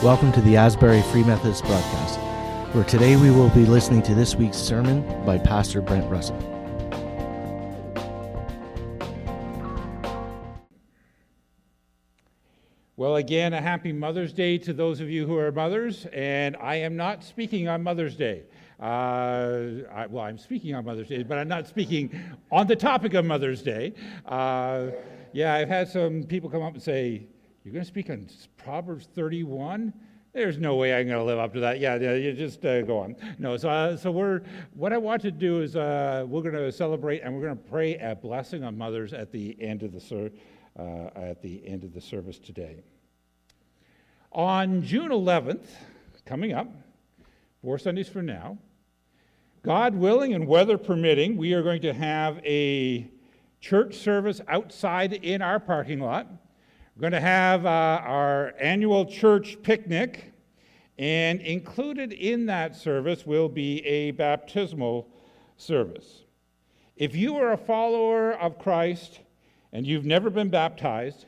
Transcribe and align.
Welcome 0.00 0.30
to 0.34 0.40
the 0.42 0.56
Asbury 0.56 1.02
Free 1.02 1.24
Methodist 1.24 1.64
broadcast, 1.64 2.20
where 2.72 2.84
today 2.84 3.16
we 3.16 3.32
will 3.32 3.48
be 3.48 3.66
listening 3.66 4.00
to 4.02 4.14
this 4.14 4.36
week's 4.36 4.56
sermon 4.56 5.02
by 5.26 5.38
Pastor 5.38 5.80
Brent 5.80 6.08
Russett. 6.08 6.40
Well, 12.94 13.16
again, 13.16 13.54
a 13.54 13.60
happy 13.60 13.92
Mother's 13.92 14.32
Day 14.32 14.56
to 14.58 14.72
those 14.72 15.00
of 15.00 15.10
you 15.10 15.26
who 15.26 15.36
are 15.36 15.50
mothers, 15.50 16.06
and 16.12 16.56
I 16.60 16.76
am 16.76 16.94
not 16.94 17.24
speaking 17.24 17.66
on 17.66 17.82
Mother's 17.82 18.14
Day. 18.14 18.44
Uh, 18.78 19.82
I, 19.92 20.06
well, 20.08 20.22
I'm 20.22 20.38
speaking 20.38 20.76
on 20.76 20.84
Mother's 20.84 21.08
Day, 21.08 21.24
but 21.24 21.38
I'm 21.38 21.48
not 21.48 21.66
speaking 21.66 22.16
on 22.52 22.68
the 22.68 22.76
topic 22.76 23.14
of 23.14 23.24
Mother's 23.24 23.62
Day. 23.62 23.94
Uh, 24.24 24.90
yeah, 25.32 25.54
I've 25.54 25.68
had 25.68 25.88
some 25.88 26.22
people 26.22 26.48
come 26.48 26.62
up 26.62 26.74
and 26.74 26.82
say, 26.82 27.26
you're 27.68 27.74
going 27.74 27.84
to 27.84 27.88
speak 27.88 28.08
on 28.08 28.26
Proverbs 28.56 29.10
31? 29.14 29.92
There's 30.32 30.56
no 30.56 30.76
way 30.76 30.94
I'm 30.94 31.06
going 31.06 31.18
to 31.18 31.24
live 31.24 31.38
up 31.38 31.52
to 31.52 31.60
that. 31.60 31.80
Yeah, 31.80 31.96
yeah 31.96 32.14
you 32.14 32.32
just 32.32 32.64
uh, 32.64 32.80
go 32.80 33.00
on. 33.00 33.14
No, 33.38 33.58
so, 33.58 33.68
uh, 33.68 33.94
so 33.94 34.10
we're, 34.10 34.40
what 34.72 34.94
I 34.94 34.96
want 34.96 35.20
to 35.20 35.30
do 35.30 35.60
is 35.60 35.76
uh, 35.76 36.24
we're 36.26 36.40
going 36.40 36.54
to 36.54 36.72
celebrate 36.72 37.20
and 37.20 37.34
we're 37.34 37.42
going 37.42 37.58
to 37.58 37.62
pray 37.64 37.98
a 37.98 38.14
blessing 38.14 38.64
on 38.64 38.78
mothers 38.78 39.12
at 39.12 39.32
the 39.32 39.54
end 39.60 39.82
of 39.82 39.92
the, 39.92 40.00
ser- 40.00 40.30
uh, 40.78 41.10
at 41.14 41.42
the, 41.42 41.60
end 41.68 41.84
of 41.84 41.92
the 41.92 42.00
service 42.00 42.38
today. 42.38 42.82
On 44.32 44.82
June 44.82 45.10
11th, 45.10 45.66
coming 46.24 46.54
up, 46.54 46.68
four 47.60 47.78
Sundays 47.78 48.08
from 48.08 48.24
now, 48.24 48.56
God 49.62 49.94
willing 49.94 50.32
and 50.32 50.46
weather 50.46 50.78
permitting, 50.78 51.36
we 51.36 51.52
are 51.52 51.62
going 51.62 51.82
to 51.82 51.92
have 51.92 52.38
a 52.46 53.10
church 53.60 53.96
service 53.96 54.40
outside 54.48 55.12
in 55.12 55.42
our 55.42 55.60
parking 55.60 56.00
lot. 56.00 56.28
We're 56.98 57.10
going 57.10 57.22
to 57.22 57.28
have 57.28 57.64
uh, 57.64 58.02
our 58.04 58.54
annual 58.58 59.06
church 59.06 59.62
picnic, 59.62 60.32
and 60.98 61.40
included 61.40 62.12
in 62.12 62.46
that 62.46 62.74
service 62.74 63.24
will 63.24 63.48
be 63.48 63.86
a 63.86 64.10
baptismal 64.10 65.08
service. 65.56 66.24
If 66.96 67.14
you 67.14 67.36
are 67.36 67.52
a 67.52 67.56
follower 67.56 68.32
of 68.32 68.58
Christ 68.58 69.20
and 69.72 69.86
you've 69.86 70.06
never 70.06 70.28
been 70.28 70.48
baptized, 70.48 71.26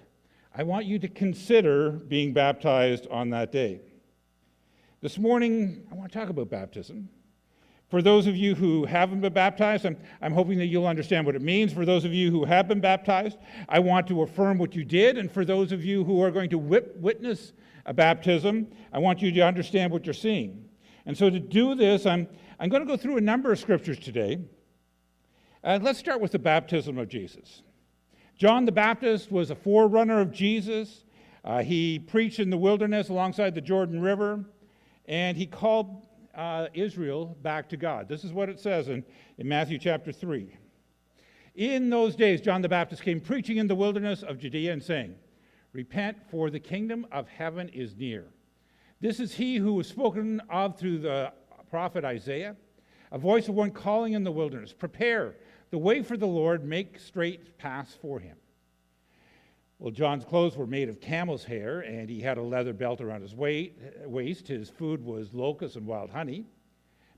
I 0.52 0.64
want 0.64 0.86
you 0.86 0.98
to 0.98 1.06
consider 1.06 1.90
being 1.92 2.32
baptized 2.32 3.06
on 3.06 3.30
that 3.30 3.52
day. 3.52 3.80
This 5.00 5.18
morning, 5.18 5.86
I 5.88 5.94
want 5.94 6.10
to 6.10 6.18
talk 6.18 6.30
about 6.30 6.50
baptism. 6.50 7.08
For 7.90 8.00
those 8.00 8.28
of 8.28 8.36
you 8.36 8.54
who 8.54 8.84
haven't 8.84 9.20
been 9.20 9.32
baptized, 9.32 9.84
I'm, 9.84 9.96
I'm 10.22 10.32
hoping 10.32 10.58
that 10.58 10.66
you'll 10.66 10.86
understand 10.86 11.26
what 11.26 11.34
it 11.34 11.42
means. 11.42 11.72
For 11.72 11.84
those 11.84 12.04
of 12.04 12.14
you 12.14 12.30
who 12.30 12.44
have 12.44 12.68
been 12.68 12.80
baptized, 12.80 13.36
I 13.68 13.80
want 13.80 14.06
to 14.08 14.22
affirm 14.22 14.58
what 14.58 14.76
you 14.76 14.84
did. 14.84 15.18
And 15.18 15.30
for 15.30 15.44
those 15.44 15.72
of 15.72 15.84
you 15.84 16.04
who 16.04 16.22
are 16.22 16.30
going 16.30 16.50
to 16.50 16.58
whip, 16.58 16.96
witness 16.98 17.52
a 17.86 17.92
baptism, 17.92 18.68
I 18.92 19.00
want 19.00 19.20
you 19.20 19.32
to 19.32 19.40
understand 19.40 19.90
what 19.90 20.06
you're 20.06 20.14
seeing. 20.14 20.66
And 21.04 21.18
so 21.18 21.30
to 21.30 21.40
do 21.40 21.74
this, 21.74 22.06
I'm, 22.06 22.28
I'm 22.60 22.68
going 22.68 22.82
to 22.82 22.86
go 22.86 22.96
through 22.96 23.16
a 23.16 23.20
number 23.20 23.50
of 23.50 23.58
scriptures 23.58 23.98
today. 23.98 24.38
Uh, 25.64 25.80
let's 25.82 25.98
start 25.98 26.20
with 26.20 26.30
the 26.30 26.38
baptism 26.38 26.96
of 26.96 27.08
Jesus. 27.08 27.62
John 28.38 28.66
the 28.66 28.72
Baptist 28.72 29.32
was 29.32 29.50
a 29.50 29.56
forerunner 29.56 30.20
of 30.20 30.30
Jesus. 30.30 31.04
Uh, 31.44 31.62
he 31.62 31.98
preached 31.98 32.38
in 32.38 32.50
the 32.50 32.56
wilderness 32.56 33.08
alongside 33.08 33.56
the 33.56 33.60
Jordan 33.60 34.00
River, 34.00 34.44
and 35.06 35.36
he 35.36 35.44
called 35.44 36.06
uh, 36.34 36.68
Israel 36.74 37.36
back 37.42 37.68
to 37.70 37.76
God. 37.76 38.08
This 38.08 38.24
is 38.24 38.32
what 38.32 38.48
it 38.48 38.60
says 38.60 38.88
in, 38.88 39.04
in 39.38 39.48
Matthew 39.48 39.78
chapter 39.78 40.12
3. 40.12 40.56
In 41.54 41.90
those 41.90 42.16
days, 42.16 42.40
John 42.40 42.62
the 42.62 42.68
Baptist 42.68 43.02
came 43.02 43.20
preaching 43.20 43.56
in 43.56 43.66
the 43.66 43.74
wilderness 43.74 44.22
of 44.22 44.38
Judea 44.38 44.72
and 44.72 44.82
saying, 44.82 45.14
Repent, 45.72 46.18
for 46.30 46.50
the 46.50 46.60
kingdom 46.60 47.06
of 47.12 47.28
heaven 47.28 47.68
is 47.68 47.96
near. 47.96 48.26
This 49.00 49.20
is 49.20 49.34
he 49.34 49.56
who 49.56 49.74
was 49.74 49.88
spoken 49.88 50.40
of 50.50 50.78
through 50.78 50.98
the 50.98 51.32
prophet 51.68 52.04
Isaiah, 52.04 52.56
a 53.12 53.18
voice 53.18 53.48
of 53.48 53.54
one 53.54 53.70
calling 53.70 54.12
in 54.12 54.24
the 54.24 54.32
wilderness, 54.32 54.72
Prepare 54.72 55.36
the 55.70 55.78
way 55.78 56.02
for 56.02 56.16
the 56.16 56.26
Lord, 56.26 56.64
make 56.64 56.98
straight 56.98 57.56
paths 57.56 57.96
for 58.00 58.18
him. 58.18 58.36
Well, 59.80 59.90
John's 59.90 60.26
clothes 60.26 60.58
were 60.58 60.66
made 60.66 60.90
of 60.90 61.00
camel's 61.00 61.42
hair, 61.42 61.80
and 61.80 62.10
he 62.10 62.20
had 62.20 62.36
a 62.36 62.42
leather 62.42 62.74
belt 62.74 63.00
around 63.00 63.22
his 63.22 63.34
waist. 63.34 64.46
His 64.46 64.68
food 64.68 65.02
was 65.02 65.32
locusts 65.32 65.76
and 65.76 65.86
wild 65.86 66.10
honey. 66.10 66.44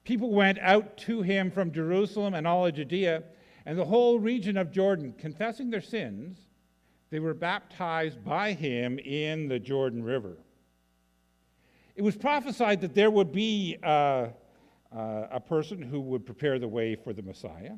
People 0.04 0.30
went 0.30 0.60
out 0.60 0.96
to 0.98 1.22
him 1.22 1.50
from 1.50 1.72
Jerusalem 1.72 2.34
and 2.34 2.46
all 2.46 2.64
of 2.64 2.74
Judea 2.74 3.24
and 3.66 3.76
the 3.76 3.84
whole 3.84 4.20
region 4.20 4.56
of 4.56 4.70
Jordan, 4.70 5.12
confessing 5.18 5.70
their 5.70 5.80
sins. 5.80 6.38
They 7.10 7.18
were 7.18 7.34
baptized 7.34 8.24
by 8.24 8.52
him 8.52 9.00
in 9.00 9.48
the 9.48 9.58
Jordan 9.58 10.04
River. 10.04 10.36
It 11.96 12.02
was 12.02 12.16
prophesied 12.16 12.80
that 12.82 12.94
there 12.94 13.10
would 13.10 13.32
be 13.32 13.76
uh, 13.82 14.28
uh, 14.94 15.26
a 15.32 15.40
person 15.40 15.82
who 15.82 16.00
would 16.00 16.24
prepare 16.24 16.60
the 16.60 16.68
way 16.68 16.94
for 16.94 17.12
the 17.12 17.22
Messiah, 17.22 17.74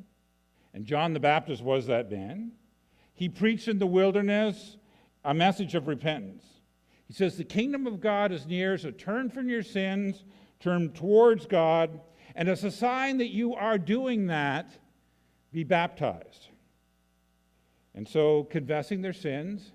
and 0.74 0.84
John 0.84 1.14
the 1.14 1.20
Baptist 1.20 1.62
was 1.62 1.86
that 1.86 2.10
man. 2.10 2.52
He 3.14 3.28
preached 3.28 3.68
in 3.68 3.78
the 3.78 3.86
wilderness 3.86 4.76
a 5.24 5.32
message 5.32 5.74
of 5.74 5.86
repentance. 5.86 6.44
He 7.06 7.14
says, 7.14 7.36
The 7.36 7.44
kingdom 7.44 7.86
of 7.86 8.00
God 8.00 8.32
is 8.32 8.46
near, 8.46 8.76
so 8.76 8.90
turn 8.90 9.30
from 9.30 9.48
your 9.48 9.62
sins, 9.62 10.24
turn 10.60 10.90
towards 10.90 11.46
God, 11.46 12.00
and 12.34 12.48
as 12.48 12.64
a 12.64 12.70
sign 12.70 13.18
that 13.18 13.32
you 13.32 13.54
are 13.54 13.78
doing 13.78 14.26
that, 14.26 14.70
be 15.52 15.62
baptized. 15.62 16.48
And 17.94 18.08
so, 18.08 18.44
confessing 18.44 19.02
their 19.02 19.12
sins, 19.12 19.70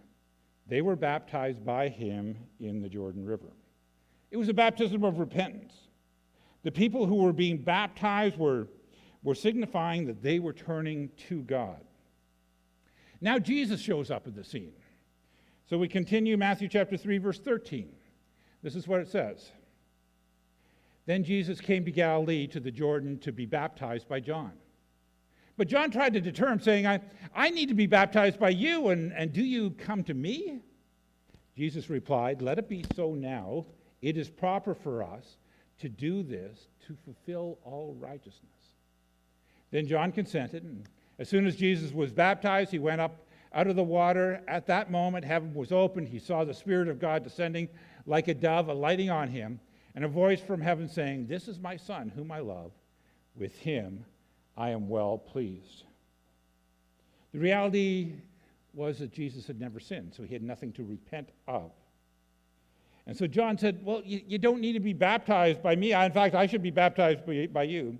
they 0.67 0.81
were 0.81 0.97
baptized 0.97 1.65
by 1.65 1.87
him 1.87 2.37
in 2.59 2.81
the 2.81 2.89
Jordan 2.89 3.25
River. 3.25 3.53
It 4.29 4.37
was 4.37 4.49
a 4.49 4.53
baptism 4.53 5.03
of 5.03 5.19
repentance. 5.19 5.73
The 6.63 6.71
people 6.71 7.05
who 7.05 7.15
were 7.15 7.33
being 7.33 7.57
baptized 7.57 8.37
were, 8.37 8.67
were 9.23 9.35
signifying 9.35 10.05
that 10.07 10.21
they 10.21 10.39
were 10.39 10.53
turning 10.53 11.09
to 11.29 11.41
God. 11.43 11.79
Now 13.21 13.39
Jesus 13.39 13.81
shows 13.81 14.11
up 14.11 14.27
in 14.27 14.35
the 14.35 14.43
scene. 14.43 14.73
So 15.69 15.77
we 15.77 15.87
continue 15.87 16.37
Matthew 16.37 16.67
chapter 16.67 16.97
3 16.97 17.17
verse 17.17 17.39
13. 17.39 17.89
This 18.63 18.75
is 18.75 18.87
what 18.87 19.01
it 19.01 19.07
says. 19.07 19.51
Then 21.05 21.23
Jesus 21.23 21.59
came 21.59 21.85
to 21.85 21.91
Galilee 21.91 22.47
to 22.47 22.59
the 22.59 22.71
Jordan 22.71 23.17
to 23.19 23.31
be 23.31 23.45
baptized 23.45 24.07
by 24.07 24.19
John. 24.19 24.51
But 25.57 25.67
John 25.67 25.91
tried 25.91 26.13
to 26.13 26.21
deter 26.21 26.47
him, 26.47 26.59
saying, 26.61 26.87
I, 26.87 27.01
I 27.35 27.49
need 27.49 27.67
to 27.69 27.75
be 27.75 27.87
baptized 27.87 28.39
by 28.39 28.49
you, 28.49 28.89
and, 28.89 29.11
and 29.11 29.33
do 29.33 29.43
you 29.43 29.71
come 29.71 30.03
to 30.05 30.13
me? 30.13 30.61
Jesus 31.57 31.89
replied, 31.89 32.41
Let 32.41 32.59
it 32.59 32.69
be 32.69 32.85
so 32.95 33.13
now. 33.13 33.65
It 34.01 34.15
is 34.15 34.29
proper 34.29 34.73
for 34.73 35.03
us 35.03 35.37
to 35.79 35.89
do 35.89 36.23
this 36.23 36.67
to 36.87 36.95
fulfill 37.03 37.57
all 37.63 37.95
righteousness. 37.99 38.75
Then 39.71 39.85
John 39.85 40.13
consented, 40.13 40.63
and 40.63 40.87
as 41.19 41.27
soon 41.27 41.45
as 41.45 41.55
Jesus 41.55 41.91
was 41.91 42.11
baptized, 42.13 42.71
he 42.71 42.79
went 42.79 43.01
up 43.01 43.27
out 43.53 43.67
of 43.67 43.75
the 43.75 43.83
water. 43.83 44.41
At 44.47 44.65
that 44.67 44.89
moment, 44.89 45.25
heaven 45.25 45.53
was 45.53 45.71
opened. 45.71 46.07
He 46.07 46.17
saw 46.17 46.45
the 46.45 46.53
Spirit 46.53 46.87
of 46.87 46.99
God 46.99 47.23
descending 47.23 47.67
like 48.05 48.29
a 48.29 48.33
dove, 48.33 48.69
alighting 48.69 49.09
on 49.09 49.27
him, 49.27 49.59
and 49.95 50.05
a 50.05 50.07
voice 50.07 50.39
from 50.39 50.61
heaven 50.61 50.87
saying, 50.87 51.27
This 51.27 51.49
is 51.49 51.59
my 51.59 51.75
Son, 51.75 52.09
whom 52.15 52.31
I 52.31 52.39
love. 52.39 52.71
With 53.35 53.55
him 53.57 54.05
I 54.57 54.69
am 54.69 54.87
well 54.87 55.17
pleased. 55.17 55.83
The 57.33 57.39
reality 57.39 58.13
was 58.73 58.99
that 58.99 59.11
Jesus 59.11 59.45
had 59.45 59.59
never 59.59 59.79
sinned, 59.79 60.13
so 60.15 60.23
he 60.23 60.33
had 60.33 60.43
nothing 60.43 60.71
to 60.73 60.83
repent 60.83 61.29
of. 61.47 61.71
And 63.07 63.17
so 63.17 63.27
John 63.27 63.57
said, 63.57 63.79
Well, 63.83 64.01
you, 64.05 64.21
you 64.25 64.37
don't 64.37 64.61
need 64.61 64.73
to 64.73 64.79
be 64.79 64.93
baptized 64.93 65.61
by 65.61 65.75
me. 65.75 65.91
In 65.91 66.11
fact, 66.13 66.33
I 66.33 66.47
should 66.47 66.63
be 66.63 66.71
baptized 66.71 67.25
by, 67.25 67.47
by 67.47 67.63
you. 67.63 67.99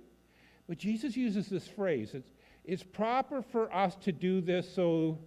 But 0.68 0.78
Jesus 0.78 1.16
uses 1.16 1.48
this 1.48 1.66
phrase. 1.66 2.14
It's, 2.14 2.30
it's 2.70 2.84
proper 2.84 3.42
for 3.42 3.74
us 3.74 3.96
to 3.96 4.12
do 4.12 4.40
this 4.40 4.72
so 4.72 5.18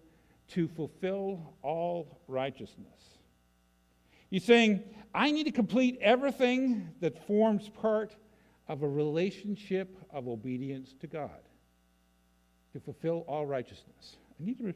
to 0.48 0.66
fulfill 0.70 1.56
all 1.62 2.22
righteousness. 2.30 3.20
He's 4.30 4.46
saying, 4.46 4.82
I 5.14 5.30
need 5.30 5.44
to 5.44 5.52
complete 5.52 6.00
everything 6.02 6.88
that 7.02 7.28
forms 7.28 7.68
part 7.68 8.16
of 8.70 8.82
a 8.82 8.88
relationship 8.88 9.98
of 10.10 10.30
obedience 10.30 10.96
to 11.02 11.08
God, 11.08 11.42
to 12.72 12.80
fulfill 12.80 13.26
all 13.28 13.46
righteousness. 13.46 14.16
I 14.40 14.46
need 14.46 14.60
to, 14.60 14.74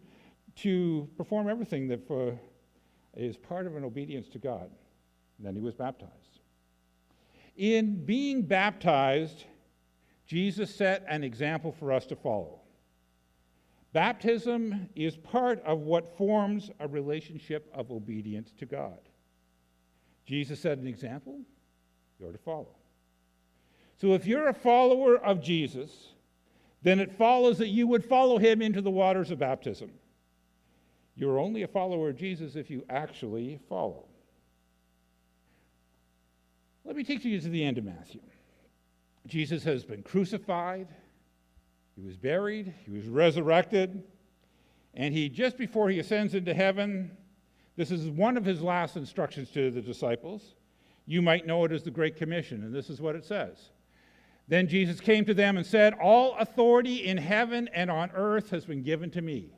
to 0.64 1.08
perform 1.16 1.48
everything 1.48 1.88
that 1.88 2.06
for, 2.06 2.38
is 3.16 3.38
part 3.38 3.66
of 3.66 3.78
an 3.78 3.86
obedience 3.86 4.28
to 4.34 4.40
God. 4.40 4.70
And 5.38 5.48
then 5.48 5.56
he 5.56 5.62
was 5.62 5.74
baptized. 5.74 6.12
In 7.56 8.04
being 8.04 8.42
baptized, 8.42 9.46
Jesus 10.28 10.74
set 10.74 11.06
an 11.08 11.24
example 11.24 11.72
for 11.72 11.92
us 11.92 12.06
to 12.08 12.16
follow. 12.16 12.60
Baptism 13.94 14.90
is 14.96 15.16
part 15.16 15.64
of 15.64 15.80
what 15.80 16.18
forms 16.18 16.70
a 16.80 16.88
relationship 16.88 17.72
of 17.74 17.90
obedience 17.90 18.52
to 18.60 18.66
God. 18.66 19.00
Jesus 20.26 20.60
set 20.60 20.78
an 20.78 20.88
example, 20.88 21.40
you're 22.20 22.34
to 22.34 22.38
follow. 22.38 22.76
So 24.00 24.14
if 24.14 24.28
you're 24.28 24.50
a 24.50 24.54
follower 24.54 25.18
of 25.18 25.42
Jesus, 25.42 26.10
then 26.84 27.00
it 27.00 27.18
follows 27.18 27.58
that 27.60 27.70
you 27.70 27.88
would 27.88 28.04
follow 28.04 28.38
him 28.38 28.62
into 28.62 28.82
the 28.82 28.92
waters 28.92 29.32
of 29.32 29.40
baptism. 29.40 29.90
You're 31.16 31.40
only 31.40 31.64
a 31.64 31.68
follower 31.68 32.10
of 32.10 32.18
Jesus 32.18 32.56
if 32.56 32.70
you 32.70 32.84
actually 32.90 33.60
follow. 33.68 34.06
Let 36.86 36.96
me 36.96 37.04
take 37.04 37.26
you 37.26 37.40
to 37.40 37.50
the 37.50 37.64
end 37.64 37.78
of 37.78 37.86
Matthew. 37.86 38.22
Jesus 39.28 39.64
has 39.64 39.84
been 39.84 40.04
crucified, 40.04 40.88
he 41.96 42.02
was 42.02 42.16
buried, 42.16 42.74
he 42.86 42.92
was 42.92 43.08
resurrected, 43.08 44.04
and 44.94 45.14
he, 45.14 45.30
just 45.30 45.58
before 45.58 45.90
he 45.90 46.00
ascends 46.00 46.34
into 46.34 46.54
heaven, 46.54 47.12
this 47.76 47.92
is 47.92 48.10
one 48.10 48.38
of 48.38 48.46
his 48.46 48.62
last 48.62 48.96
instructions 48.96 49.52
to 49.52 49.70
the 49.70 49.82
disciples. 49.82 50.56
You 51.06 51.22
might 51.22 51.46
know 51.46 51.64
it 51.66 51.72
as 51.72 51.84
the 51.84 51.92
Great 51.92 52.16
Commission, 52.16 52.64
and 52.64 52.74
this 52.74 52.90
is 52.90 53.02
what 53.02 53.16
it 53.16 53.26
says. 53.26 53.70
Then 54.48 54.68
Jesus 54.68 55.00
came 55.00 55.26
to 55.26 55.34
them 55.34 55.58
and 55.58 55.66
said, 55.66 55.94
All 56.02 56.36
authority 56.38 57.06
in 57.06 57.18
heaven 57.18 57.70
and 57.74 57.92
on 57.92 58.12
earth 58.16 58.50
has 58.50 58.66
been 58.66 58.82
given 58.82 59.12
to 59.12 59.22
me. 59.22 59.52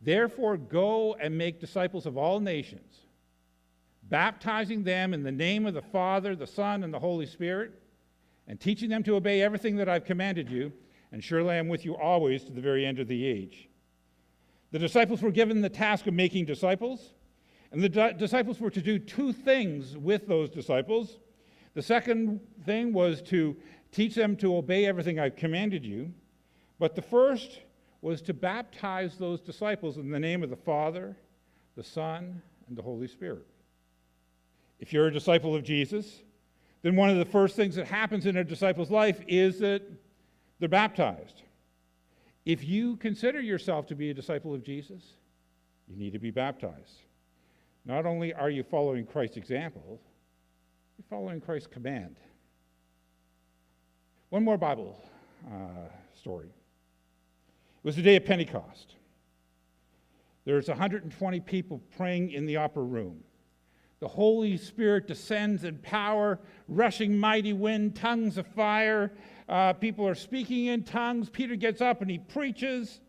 Therefore, 0.00 0.56
go 0.56 1.14
and 1.14 1.36
make 1.36 1.60
disciples 1.60 2.06
of 2.06 2.16
all 2.16 2.38
nations, 2.38 3.00
baptizing 4.04 4.84
them 4.84 5.12
in 5.12 5.24
the 5.24 5.32
name 5.32 5.66
of 5.66 5.74
the 5.74 5.82
Father, 5.82 6.36
the 6.36 6.46
Son, 6.46 6.84
and 6.84 6.94
the 6.94 6.98
Holy 6.98 7.26
Spirit, 7.26 7.72
and 8.48 8.58
teaching 8.58 8.88
them 8.88 9.02
to 9.04 9.14
obey 9.14 9.42
everything 9.42 9.76
that 9.76 9.88
I've 9.88 10.04
commanded 10.04 10.50
you. 10.50 10.72
And 11.12 11.22
surely 11.22 11.50
I 11.50 11.56
am 11.56 11.68
with 11.68 11.84
you 11.84 11.96
always 11.96 12.42
to 12.44 12.52
the 12.52 12.60
very 12.60 12.84
end 12.84 12.98
of 12.98 13.06
the 13.06 13.24
age. 13.24 13.68
The 14.72 14.78
disciples 14.78 15.22
were 15.22 15.30
given 15.30 15.60
the 15.60 15.68
task 15.68 16.06
of 16.06 16.14
making 16.14 16.46
disciples, 16.46 17.14
and 17.70 17.82
the 17.82 17.88
di- 17.88 18.12
disciples 18.12 18.60
were 18.60 18.70
to 18.70 18.82
do 18.82 18.98
two 18.98 19.32
things 19.32 19.96
with 19.96 20.26
those 20.26 20.50
disciples. 20.50 21.18
The 21.74 21.82
second 21.82 22.40
thing 22.66 22.92
was 22.92 23.22
to 23.22 23.56
teach 23.92 24.14
them 24.14 24.36
to 24.36 24.56
obey 24.56 24.86
everything 24.86 25.18
I've 25.18 25.36
commanded 25.36 25.84
you. 25.84 26.12
But 26.78 26.94
the 26.94 27.02
first 27.02 27.60
was 28.02 28.22
to 28.22 28.34
baptize 28.34 29.16
those 29.16 29.40
disciples 29.40 29.96
in 29.96 30.10
the 30.10 30.20
name 30.20 30.42
of 30.42 30.50
the 30.50 30.56
Father, 30.56 31.16
the 31.76 31.82
Son, 31.82 32.42
and 32.68 32.76
the 32.76 32.82
Holy 32.82 33.08
Spirit. 33.08 33.46
If 34.78 34.92
you're 34.92 35.06
a 35.06 35.12
disciple 35.12 35.54
of 35.54 35.64
Jesus, 35.64 36.22
then 36.82 36.96
one 36.96 37.10
of 37.10 37.16
the 37.16 37.24
first 37.24 37.56
things 37.56 37.74
that 37.74 37.86
happens 37.86 38.26
in 38.26 38.36
a 38.36 38.44
disciple's 38.44 38.90
life 38.90 39.20
is 39.26 39.58
that 39.60 39.82
they're 40.58 40.68
baptized. 40.68 41.42
If 42.44 42.64
you 42.64 42.96
consider 42.96 43.40
yourself 43.40 43.86
to 43.88 43.94
be 43.94 44.10
a 44.10 44.14
disciple 44.14 44.54
of 44.54 44.62
Jesus, 44.62 45.02
you 45.88 45.96
need 45.96 46.12
to 46.12 46.18
be 46.18 46.30
baptized. 46.30 47.02
Not 47.84 48.06
only 48.06 48.32
are 48.32 48.50
you 48.50 48.62
following 48.62 49.06
Christ's 49.06 49.36
example, 49.36 50.00
you're 50.96 51.06
following 51.08 51.40
Christ's 51.40 51.68
command. 51.68 52.16
One 54.30 54.44
more 54.44 54.58
Bible 54.58 55.00
uh, 55.50 55.88
story. 56.14 56.48
It 56.48 57.84
was 57.84 57.96
the 57.96 58.02
day 58.02 58.16
of 58.16 58.24
Pentecost. 58.24 58.94
There's 60.44 60.68
120 60.68 61.40
people 61.40 61.80
praying 61.96 62.32
in 62.32 62.46
the 62.46 62.56
upper 62.56 62.84
room. 62.84 63.22
The 64.00 64.08
Holy 64.08 64.56
Spirit 64.56 65.08
descends 65.08 65.64
in 65.64 65.78
power, 65.78 66.38
rushing 66.68 67.18
mighty 67.18 67.52
wind, 67.52 67.96
tongues 67.96 68.38
of 68.38 68.46
fire. 68.46 69.12
Uh, 69.48 69.72
people 69.72 70.06
are 70.06 70.14
speaking 70.14 70.66
in 70.66 70.84
tongues. 70.84 71.28
Peter 71.28 71.56
gets 71.56 71.80
up 71.80 72.00
and 72.00 72.10
he 72.10 72.18
preaches. 72.18 73.00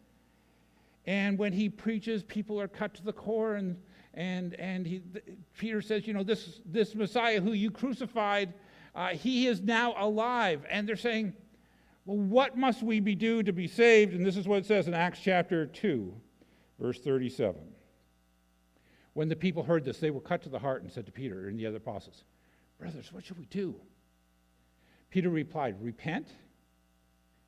And 1.06 1.38
when 1.38 1.54
he 1.54 1.70
preaches, 1.70 2.24
people 2.24 2.60
are 2.60 2.68
cut 2.68 2.96
to 2.96 3.04
the 3.04 3.14
core. 3.14 3.56
And, 3.56 3.78
and, 4.16 4.56
and 4.56 4.86
he, 4.86 5.02
Peter 5.58 5.82
says, 5.82 6.08
You 6.08 6.14
know, 6.14 6.24
this, 6.24 6.60
this 6.66 6.96
Messiah 6.96 7.40
who 7.40 7.54
you 7.54 7.70
crucified, 7.70 8.54
uh, 8.96 9.10
he 9.10 9.46
is 9.46 9.62
now 9.62 9.94
alive. 9.98 10.66
And 10.70 10.90
they're 10.90 10.96
saying, 10.96 11.34
Well, 12.06 12.18
what 12.18 12.58
must 12.58 12.82
we 12.82 13.00
be 13.00 13.14
do 13.14 13.44
to 13.44 13.54
be 13.54 13.68
saved? 13.68 14.16
And 14.16 14.26
this 14.26 14.38
is 14.38 14.48
what 14.48 14.60
it 14.60 14.66
says 14.66 14.88
in 14.88 14.96
Acts 14.96 15.20
chapter 15.20 15.68
2, 15.68 16.14
verse 16.80 17.00
37. 17.00 17.60
When 19.14 19.30
the 19.30 19.36
people 19.36 19.64
heard 19.64 19.86
this, 19.86 20.00
they 20.00 20.12
were 20.12 20.22
cut 20.22 20.44
to 20.44 20.50
the 20.50 20.60
heart 20.60 20.84
and 20.84 20.92
said 20.92 21.06
to 21.08 21.12
Peter 21.12 21.48
and 21.48 21.60
the 21.60 21.66
other 21.66 21.78
apostles, 21.78 22.24
Brothers, 22.80 23.12
what 23.12 23.26
should 23.26 23.38
we 23.38 23.46
do? 23.46 23.76
Peter 25.10 25.30
replied, 25.30 25.76
Repent 25.82 26.28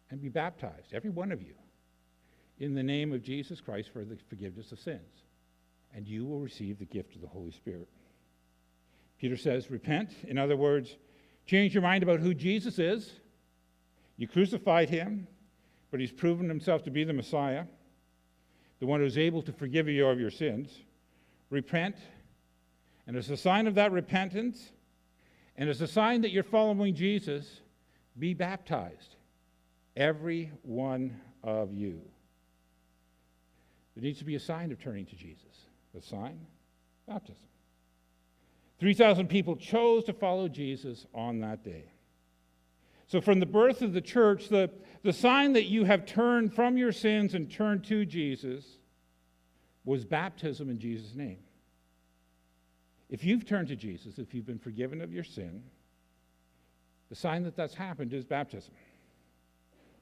and 0.10 0.22
be 0.22 0.30
baptized, 0.30 0.94
every 0.94 1.10
one 1.10 1.31
of 1.31 1.42
you, 1.42 1.54
in 2.60 2.74
the 2.74 2.84
name 2.84 3.13
of 3.13 3.24
Jesus 3.24 3.62
Christ 3.62 3.90
for 3.94 4.04
the 4.04 4.18
forgiveness 4.30 4.72
of 4.72 4.80
sins, 4.80 5.24
and 5.96 6.08
you 6.08 6.25
will 6.25 6.40
receive 6.40 6.80
the 6.80 6.86
gift 6.86 7.16
of 7.16 7.22
the 7.22 7.28
Holy 7.28 7.52
Spirit. 7.52 7.88
Peter 9.19 9.38
says, 9.38 9.69
Repent. 9.69 10.10
In 10.28 10.38
other 10.38 10.58
words, 10.58 10.98
change 11.46 11.74
your 11.74 11.84
mind 11.84 12.04
about 12.04 12.19
who 12.19 12.34
Jesus 12.34 12.80
is. 12.80 13.13
You 14.18 14.28
crucified 14.28 14.90
him, 14.90 15.28
but 15.92 16.00
he's 16.00 16.12
proven 16.12 16.50
himself 16.50 16.84
to 16.84 16.92
be 16.92 17.04
the 17.04 17.13
Messiah, 17.13 17.66
the 18.80 18.88
one 18.88 19.00
who's 19.00 19.18
able 19.18 19.44
to 19.44 19.54
forgive 19.54 19.88
you 19.88 20.08
of 20.08 20.19
your 20.19 20.31
sins 20.31 20.81
repent. 21.51 21.98
And 23.06 23.15
as 23.15 23.30
a 23.30 23.38
sign 23.38 23.68
of 23.68 23.75
that 23.75 23.92
repentance, 23.92 24.71
and 25.56 25.69
as 25.69 25.81
a 25.81 25.88
sign 25.88 26.21
that 26.21 26.31
you're 26.31 26.44
following 26.44 26.95
Jesus, 26.95 27.62
be 28.18 28.33
baptized. 28.33 29.15
Every 29.95 30.51
one 30.63 31.19
of 31.44 31.74
you. 31.74 32.01
There 33.95 34.03
needs 34.03 34.19
to 34.19 34.25
be 34.25 34.36
a 34.36 34.39
sign 34.39 34.71
of 34.71 34.80
turning 34.80 35.06
to 35.06 35.15
Jesus. 35.15 35.68
The 35.94 36.01
sign? 36.01 36.39
Baptism. 37.07 37.44
3,000 38.80 39.27
people 39.27 39.56
chose 39.56 40.06
to 40.06 40.13
follow 40.13 40.48
Jesus 40.48 41.06
on 41.13 41.42
that 41.42 41.63
day. 41.63 41.83
So, 43.07 43.19
from 43.19 43.42
the 43.42 43.45
birth 43.45 43.81
of 43.81 43.92
the 43.92 44.01
church, 44.01 44.48
the, 44.48 44.71
the 45.03 45.12
sign 45.12 45.53
that 45.53 45.65
you 45.65 45.83
have 45.83 46.06
turned 46.06 46.56
from 46.56 46.77
your 46.77 46.94
sins 46.94 47.36
and 47.36 47.51
turned 47.51 47.83
to 47.86 48.06
Jesus 48.06 48.77
was 49.83 50.06
baptism 50.06 50.69
in 50.69 50.80
Jesus' 50.80 51.16
name. 51.16 51.39
If 53.10 53.24
you've 53.24 53.45
turned 53.45 53.68
to 53.69 53.75
Jesus, 53.75 54.19
if 54.19 54.33
you've 54.33 54.45
been 54.45 54.60
forgiven 54.60 55.01
of 55.01 55.12
your 55.12 55.24
sin, 55.24 55.63
the 57.10 57.16
sign 57.16 57.44
that 57.44 57.57
that's 57.57 57.74
happened 57.74 58.13
is 58.13 58.24
baptism. 58.24 58.74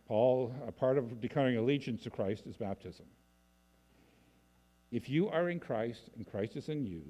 Paul, 0.07 0.53
a 0.67 0.71
part 0.71 0.97
of 0.97 1.19
declaring 1.21 1.57
allegiance 1.57 2.03
to 2.03 2.09
Christ 2.09 2.45
is 2.45 2.55
baptism. 2.55 3.05
If 4.91 5.09
you 5.09 5.29
are 5.29 5.49
in 5.49 5.59
Christ 5.59 6.09
and 6.15 6.29
Christ 6.29 6.55
is 6.55 6.69
in 6.69 6.85
you, 6.85 7.01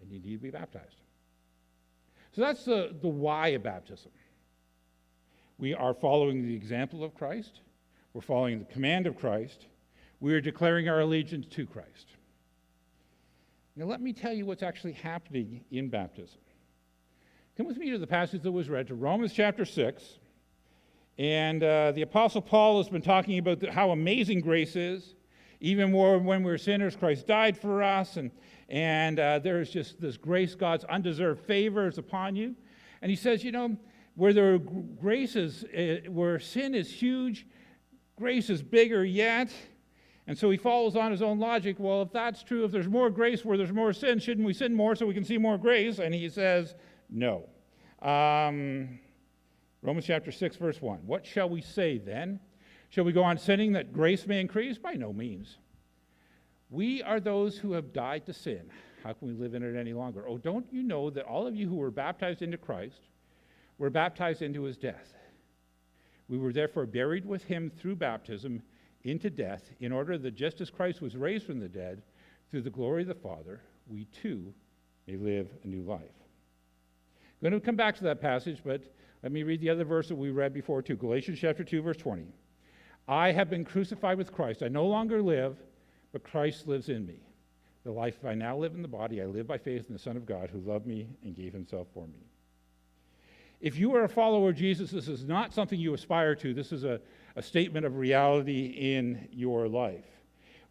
then 0.00 0.10
you 0.10 0.20
need 0.20 0.36
to 0.36 0.42
be 0.42 0.50
baptized. 0.50 1.02
So 2.32 2.42
that's 2.42 2.64
the, 2.64 2.94
the 3.00 3.08
why 3.08 3.48
of 3.48 3.62
baptism. 3.62 4.12
We 5.58 5.74
are 5.74 5.94
following 5.94 6.46
the 6.46 6.54
example 6.54 7.02
of 7.02 7.14
Christ, 7.14 7.60
we're 8.12 8.20
following 8.20 8.60
the 8.60 8.72
command 8.72 9.06
of 9.06 9.18
Christ, 9.18 9.66
we 10.20 10.34
are 10.34 10.40
declaring 10.40 10.88
our 10.88 11.00
allegiance 11.00 11.46
to 11.46 11.66
Christ. 11.66 12.06
Now, 13.76 13.84
let 13.84 14.00
me 14.00 14.12
tell 14.12 14.32
you 14.32 14.44
what's 14.44 14.62
actually 14.62 14.94
happening 14.94 15.64
in 15.70 15.88
baptism. 15.88 16.40
Come 17.56 17.66
with 17.66 17.76
me 17.76 17.90
to 17.90 17.98
the 17.98 18.06
passage 18.06 18.42
that 18.42 18.52
was 18.52 18.68
read, 18.68 18.88
to 18.88 18.94
Romans 18.94 19.32
chapter 19.32 19.64
6. 19.64 20.18
And 21.18 21.62
uh, 21.62 21.92
the 21.92 22.02
Apostle 22.02 22.42
Paul 22.42 22.78
has 22.78 22.88
been 22.88 23.02
talking 23.02 23.38
about 23.38 23.60
the, 23.60 23.72
how 23.72 23.90
amazing 23.90 24.40
grace 24.40 24.76
is. 24.76 25.14
Even 25.60 25.90
more 25.90 26.18
when 26.18 26.44
we 26.44 26.52
are 26.52 26.58
sinners, 26.58 26.94
Christ 26.94 27.26
died 27.26 27.56
for 27.56 27.82
us. 27.82 28.16
And, 28.16 28.30
and 28.68 29.18
uh, 29.18 29.38
there's 29.40 29.70
just 29.70 30.00
this 30.00 30.16
grace, 30.16 30.54
God's 30.54 30.84
undeserved 30.84 31.44
favor 31.46 31.88
is 31.88 31.98
upon 31.98 32.36
you. 32.36 32.54
And 33.02 33.10
he 33.10 33.16
says, 33.16 33.42
you 33.42 33.52
know, 33.52 33.76
where 34.14 34.32
there 34.32 34.54
are 34.54 34.58
graces, 34.58 35.64
uh, 35.64 36.08
where 36.10 36.38
sin 36.40 36.74
is 36.74 36.90
huge, 36.90 37.46
grace 38.16 38.50
is 38.50 38.62
bigger 38.62 39.04
yet. 39.04 39.52
And 40.28 40.36
so 40.36 40.50
he 40.50 40.58
follows 40.58 40.94
on 40.94 41.10
his 41.10 41.22
own 41.22 41.38
logic. 41.38 41.76
Well, 41.78 42.02
if 42.02 42.12
that's 42.12 42.42
true, 42.42 42.66
if 42.66 42.70
there's 42.70 42.86
more 42.86 43.08
grace 43.08 43.46
where 43.46 43.56
there's 43.56 43.72
more 43.72 43.94
sin, 43.94 44.18
shouldn't 44.18 44.46
we 44.46 44.52
sin 44.52 44.74
more 44.74 44.94
so 44.94 45.06
we 45.06 45.14
can 45.14 45.24
see 45.24 45.38
more 45.38 45.56
grace? 45.56 45.98
And 45.98 46.14
he 46.14 46.28
says, 46.28 46.74
no. 47.08 47.48
Um, 48.02 49.00
Romans 49.80 50.04
chapter 50.04 50.30
6, 50.30 50.56
verse 50.56 50.82
1. 50.82 50.98
What 51.06 51.24
shall 51.24 51.48
we 51.48 51.62
say 51.62 51.96
then? 51.96 52.40
Shall 52.90 53.04
we 53.04 53.12
go 53.12 53.22
on 53.22 53.38
sinning 53.38 53.72
that 53.72 53.94
grace 53.94 54.26
may 54.26 54.38
increase? 54.38 54.76
By 54.76 54.92
no 54.92 55.14
means. 55.14 55.56
We 56.68 57.02
are 57.02 57.20
those 57.20 57.56
who 57.56 57.72
have 57.72 57.94
died 57.94 58.26
to 58.26 58.34
sin. 58.34 58.70
How 59.02 59.14
can 59.14 59.28
we 59.28 59.34
live 59.34 59.54
in 59.54 59.62
it 59.62 59.80
any 59.80 59.94
longer? 59.94 60.28
Oh, 60.28 60.36
don't 60.36 60.66
you 60.70 60.82
know 60.82 61.08
that 61.08 61.24
all 61.24 61.46
of 61.46 61.56
you 61.56 61.66
who 61.66 61.76
were 61.76 61.90
baptized 61.90 62.42
into 62.42 62.58
Christ 62.58 63.00
were 63.78 63.88
baptized 63.88 64.42
into 64.42 64.64
his 64.64 64.76
death? 64.76 65.14
We 66.28 66.36
were 66.36 66.52
therefore 66.52 66.84
buried 66.84 67.24
with 67.24 67.44
him 67.44 67.70
through 67.70 67.96
baptism 67.96 68.62
into 69.10 69.30
death, 69.30 69.70
in 69.80 69.92
order 69.92 70.18
that 70.18 70.34
just 70.34 70.60
as 70.60 70.70
Christ 70.70 71.00
was 71.00 71.16
raised 71.16 71.46
from 71.46 71.60
the 71.60 71.68
dead 71.68 72.02
through 72.50 72.62
the 72.62 72.70
glory 72.70 73.02
of 73.02 73.08
the 73.08 73.14
Father, 73.14 73.60
we 73.88 74.04
too 74.06 74.52
may 75.06 75.16
live 75.16 75.48
a 75.64 75.66
new 75.66 75.82
life. 75.82 76.00
I'm 76.00 77.50
going 77.50 77.60
to 77.60 77.64
come 77.64 77.76
back 77.76 77.96
to 77.96 78.04
that 78.04 78.20
passage, 78.20 78.60
but 78.64 78.82
let 79.22 79.32
me 79.32 79.42
read 79.42 79.60
the 79.60 79.70
other 79.70 79.84
verse 79.84 80.08
that 80.08 80.16
we 80.16 80.30
read 80.30 80.52
before 80.52 80.82
too 80.82 80.96
Galatians 80.96 81.38
chapter 81.40 81.64
2, 81.64 81.82
verse 81.82 81.96
20. 81.96 82.26
I 83.06 83.32
have 83.32 83.48
been 83.48 83.64
crucified 83.64 84.18
with 84.18 84.32
Christ. 84.32 84.62
I 84.62 84.68
no 84.68 84.86
longer 84.86 85.22
live, 85.22 85.56
but 86.12 86.24
Christ 86.24 86.66
lives 86.66 86.88
in 86.88 87.06
me. 87.06 87.20
The 87.84 87.90
life 87.92 88.24
I 88.24 88.34
now 88.34 88.56
live 88.56 88.74
in 88.74 88.82
the 88.82 88.88
body, 88.88 89.22
I 89.22 89.26
live 89.26 89.46
by 89.46 89.56
faith 89.56 89.86
in 89.88 89.94
the 89.94 89.98
Son 89.98 90.16
of 90.16 90.26
God 90.26 90.50
who 90.50 90.60
loved 90.60 90.86
me 90.86 91.08
and 91.24 91.34
gave 91.34 91.52
himself 91.52 91.86
for 91.94 92.06
me. 92.06 92.26
If 93.60 93.78
you 93.78 93.94
are 93.96 94.04
a 94.04 94.08
follower 94.08 94.50
of 94.50 94.56
Jesus, 94.56 94.90
this 94.90 95.08
is 95.08 95.24
not 95.24 95.54
something 95.54 95.80
you 95.80 95.94
aspire 95.94 96.34
to. 96.36 96.54
This 96.54 96.70
is 96.70 96.84
a, 96.84 97.00
a 97.38 97.42
statement 97.42 97.86
of 97.86 97.96
reality 97.96 98.66
in 98.66 99.28
your 99.30 99.68
life. 99.68 100.04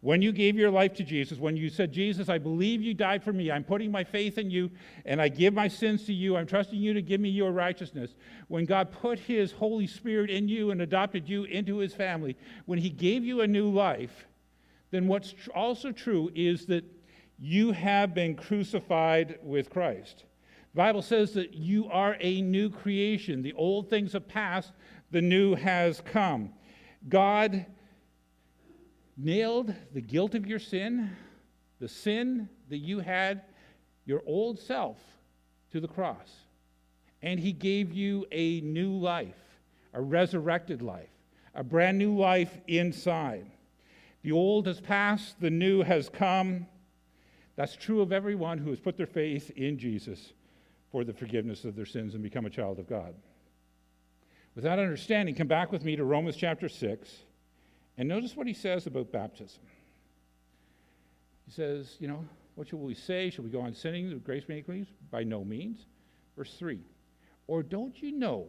When 0.00 0.20
you 0.20 0.32
gave 0.32 0.54
your 0.54 0.70
life 0.70 0.92
to 0.96 1.02
Jesus, 1.02 1.38
when 1.38 1.56
you 1.56 1.70
said, 1.70 1.92
Jesus, 1.92 2.28
I 2.28 2.36
believe 2.36 2.82
you 2.82 2.92
died 2.92 3.24
for 3.24 3.32
me, 3.32 3.50
I'm 3.50 3.64
putting 3.64 3.90
my 3.90 4.04
faith 4.04 4.36
in 4.36 4.50
you, 4.50 4.70
and 5.06 5.20
I 5.20 5.28
give 5.28 5.54
my 5.54 5.66
sins 5.66 6.04
to 6.04 6.12
you, 6.12 6.36
I'm 6.36 6.46
trusting 6.46 6.78
you 6.78 6.92
to 6.92 7.00
give 7.00 7.22
me 7.22 7.30
your 7.30 7.52
righteousness. 7.52 8.14
When 8.48 8.66
God 8.66 8.92
put 8.92 9.18
his 9.18 9.50
Holy 9.50 9.86
Spirit 9.86 10.28
in 10.28 10.46
you 10.46 10.70
and 10.70 10.82
adopted 10.82 11.26
you 11.26 11.44
into 11.44 11.78
his 11.78 11.94
family, 11.94 12.36
when 12.66 12.78
he 12.78 12.90
gave 12.90 13.24
you 13.24 13.40
a 13.40 13.46
new 13.46 13.70
life, 13.70 14.26
then 14.90 15.08
what's 15.08 15.34
also 15.54 15.90
true 15.90 16.30
is 16.34 16.66
that 16.66 16.84
you 17.38 17.72
have 17.72 18.14
been 18.14 18.36
crucified 18.36 19.38
with 19.42 19.70
Christ. 19.70 20.24
The 20.74 20.76
Bible 20.76 21.02
says 21.02 21.32
that 21.32 21.54
you 21.54 21.88
are 21.90 22.18
a 22.20 22.42
new 22.42 22.68
creation. 22.68 23.42
The 23.42 23.54
old 23.54 23.88
things 23.88 24.12
have 24.12 24.28
passed, 24.28 24.72
the 25.10 25.22
new 25.22 25.54
has 25.54 26.00
come. 26.00 26.52
God 27.08 27.66
nailed 29.16 29.74
the 29.92 30.00
guilt 30.00 30.34
of 30.34 30.46
your 30.46 30.58
sin, 30.58 31.10
the 31.80 31.88
sin 31.88 32.48
that 32.68 32.78
you 32.78 33.00
had, 33.00 33.42
your 34.04 34.22
old 34.26 34.58
self, 34.58 34.98
to 35.72 35.80
the 35.80 35.88
cross. 35.88 36.30
And 37.22 37.40
He 37.40 37.52
gave 37.52 37.92
you 37.92 38.26
a 38.30 38.60
new 38.60 38.92
life, 38.92 39.36
a 39.92 40.00
resurrected 40.00 40.82
life, 40.82 41.10
a 41.54 41.64
brand 41.64 41.98
new 41.98 42.16
life 42.16 42.58
inside. 42.68 43.50
The 44.22 44.32
old 44.32 44.66
has 44.66 44.80
passed, 44.80 45.40
the 45.40 45.50
new 45.50 45.82
has 45.82 46.08
come. 46.08 46.66
That's 47.56 47.76
true 47.76 48.00
of 48.00 48.12
everyone 48.12 48.58
who 48.58 48.70
has 48.70 48.78
put 48.78 48.96
their 48.96 49.06
faith 49.06 49.50
in 49.56 49.78
Jesus 49.78 50.32
for 50.92 51.04
the 51.04 51.12
forgiveness 51.12 51.64
of 51.64 51.74
their 51.74 51.86
sins 51.86 52.14
and 52.14 52.22
become 52.22 52.46
a 52.46 52.50
child 52.50 52.78
of 52.78 52.88
God. 52.88 53.14
With 54.58 54.64
that 54.64 54.80
understanding, 54.80 55.36
come 55.36 55.46
back 55.46 55.70
with 55.70 55.84
me 55.84 55.94
to 55.94 56.02
Romans 56.02 56.34
chapter 56.34 56.68
6 56.68 57.16
and 57.96 58.08
notice 58.08 58.34
what 58.34 58.48
he 58.48 58.52
says 58.52 58.88
about 58.88 59.12
baptism. 59.12 59.62
He 61.46 61.52
says, 61.52 61.94
you 62.00 62.08
know, 62.08 62.24
what 62.56 62.66
shall 62.66 62.80
we 62.80 62.94
say? 62.94 63.30
Shall 63.30 63.44
we 63.44 63.50
go 63.50 63.60
on 63.60 63.72
sinning 63.72 64.18
grace 64.24 64.42
may 64.48 64.58
increase? 64.58 64.88
By 65.12 65.22
no 65.22 65.44
means. 65.44 65.86
Verse 66.36 66.52
3 66.58 66.80
Or 67.46 67.62
don't 67.62 68.02
you 68.02 68.10
know 68.10 68.48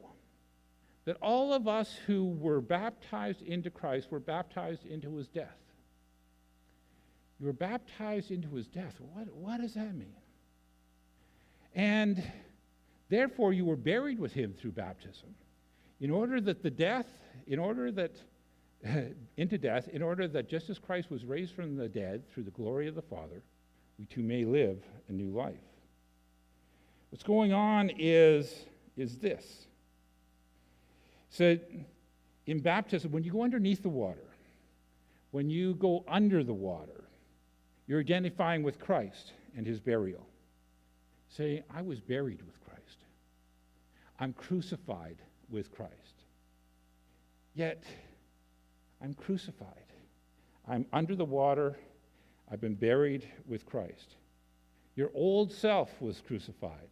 that 1.06 1.18
all 1.22 1.54
of 1.54 1.68
us 1.68 1.96
who 2.08 2.26
were 2.26 2.60
baptized 2.60 3.44
into 3.44 3.70
Christ 3.70 4.10
were 4.10 4.20
baptized 4.20 4.88
into 4.88 5.16
his 5.16 5.28
death? 5.28 5.60
You 7.40 7.46
were 7.46 7.54
baptized 7.54 8.32
into 8.32 8.50
his 8.56 8.66
death. 8.66 8.96
What, 9.14 9.32
what 9.32 9.62
does 9.62 9.76
that 9.76 9.94
mean? 9.94 10.16
And 11.76 12.24
therefore, 13.10 13.54
you 13.54 13.66
were 13.66 13.76
buried 13.76 14.18
with 14.18 14.34
him 14.34 14.56
through 14.60 14.72
baptism, 14.72 15.36
in 16.00 16.12
order 16.12 16.40
that 16.42 16.64
the 16.64 16.70
death, 16.70 17.08
in 17.48 17.60
order 17.60 17.92
that 17.92 18.16
into 19.38 19.58
death, 19.58 19.88
in 19.90 20.02
order 20.02 20.28
that 20.28 20.50
just 20.50 20.70
as 20.70 20.80
Christ 20.80 21.12
was 21.12 21.26
raised 21.26 21.54
from 21.54 21.76
the 21.76 21.90
dead 21.90 22.24
through 22.32 22.44
the 22.44 22.52
glory 22.52 22.88
of 22.88 22.96
the 22.96 23.02
Father, 23.02 23.44
we 23.98 24.06
too 24.06 24.24
may 24.24 24.46
live 24.46 24.82
a 25.10 25.12
new 25.12 25.30
life. 25.30 25.58
What's 27.10 27.24
going 27.24 27.52
on 27.52 27.92
is, 27.98 28.66
is 28.96 29.18
this. 29.18 29.66
So, 31.30 31.58
in 32.46 32.60
baptism, 32.60 33.12
when 33.12 33.24
you 33.24 33.32
go 33.32 33.44
underneath 33.44 33.84
the 33.84 33.90
water, 33.90 34.26
when 35.32 35.50
you 35.50 35.76
go 35.76 36.04
under 36.08 36.44
the 36.44 36.54
water, 36.54 37.04
you're 37.88 38.00
identifying 38.00 38.64
with 38.64 38.80
Christ 38.80 39.34
and 39.56 39.68
his 39.68 39.80
burial. 39.80 40.26
Say, 41.28 41.64
I 41.74 41.82
was 41.82 42.00
buried 42.00 42.42
with 42.42 42.60
Christ. 42.62 43.04
I'm 44.20 44.34
crucified 44.34 45.18
with 45.52 45.72
Christ. 45.72 45.94
Yet, 47.54 47.84
I'm 49.02 49.14
crucified. 49.14 49.68
I'm 50.68 50.86
under 50.94 51.16
the 51.16 51.26
water. 51.26 51.78
I've 52.52 52.62
been 52.62 52.76
buried 52.76 53.28
with 53.48 53.66
Christ. 53.66 54.16
Your 54.96 55.12
old 55.14 55.52
self 55.52 55.90
was 56.02 56.22
crucified. 56.22 56.90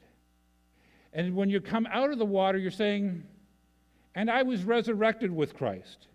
And 1.14 1.36
when 1.36 1.50
you 1.50 1.62
come 1.62 1.88
out 1.92 2.12
of 2.12 2.20
the 2.20 2.26
water, 2.26 2.58
you're 2.58 2.72
saying, 2.72 3.24
And 4.16 4.30
I 4.30 4.44
was 4.44 4.64
resurrected 4.64 5.32
with 5.32 5.56
Christ. 5.56 6.08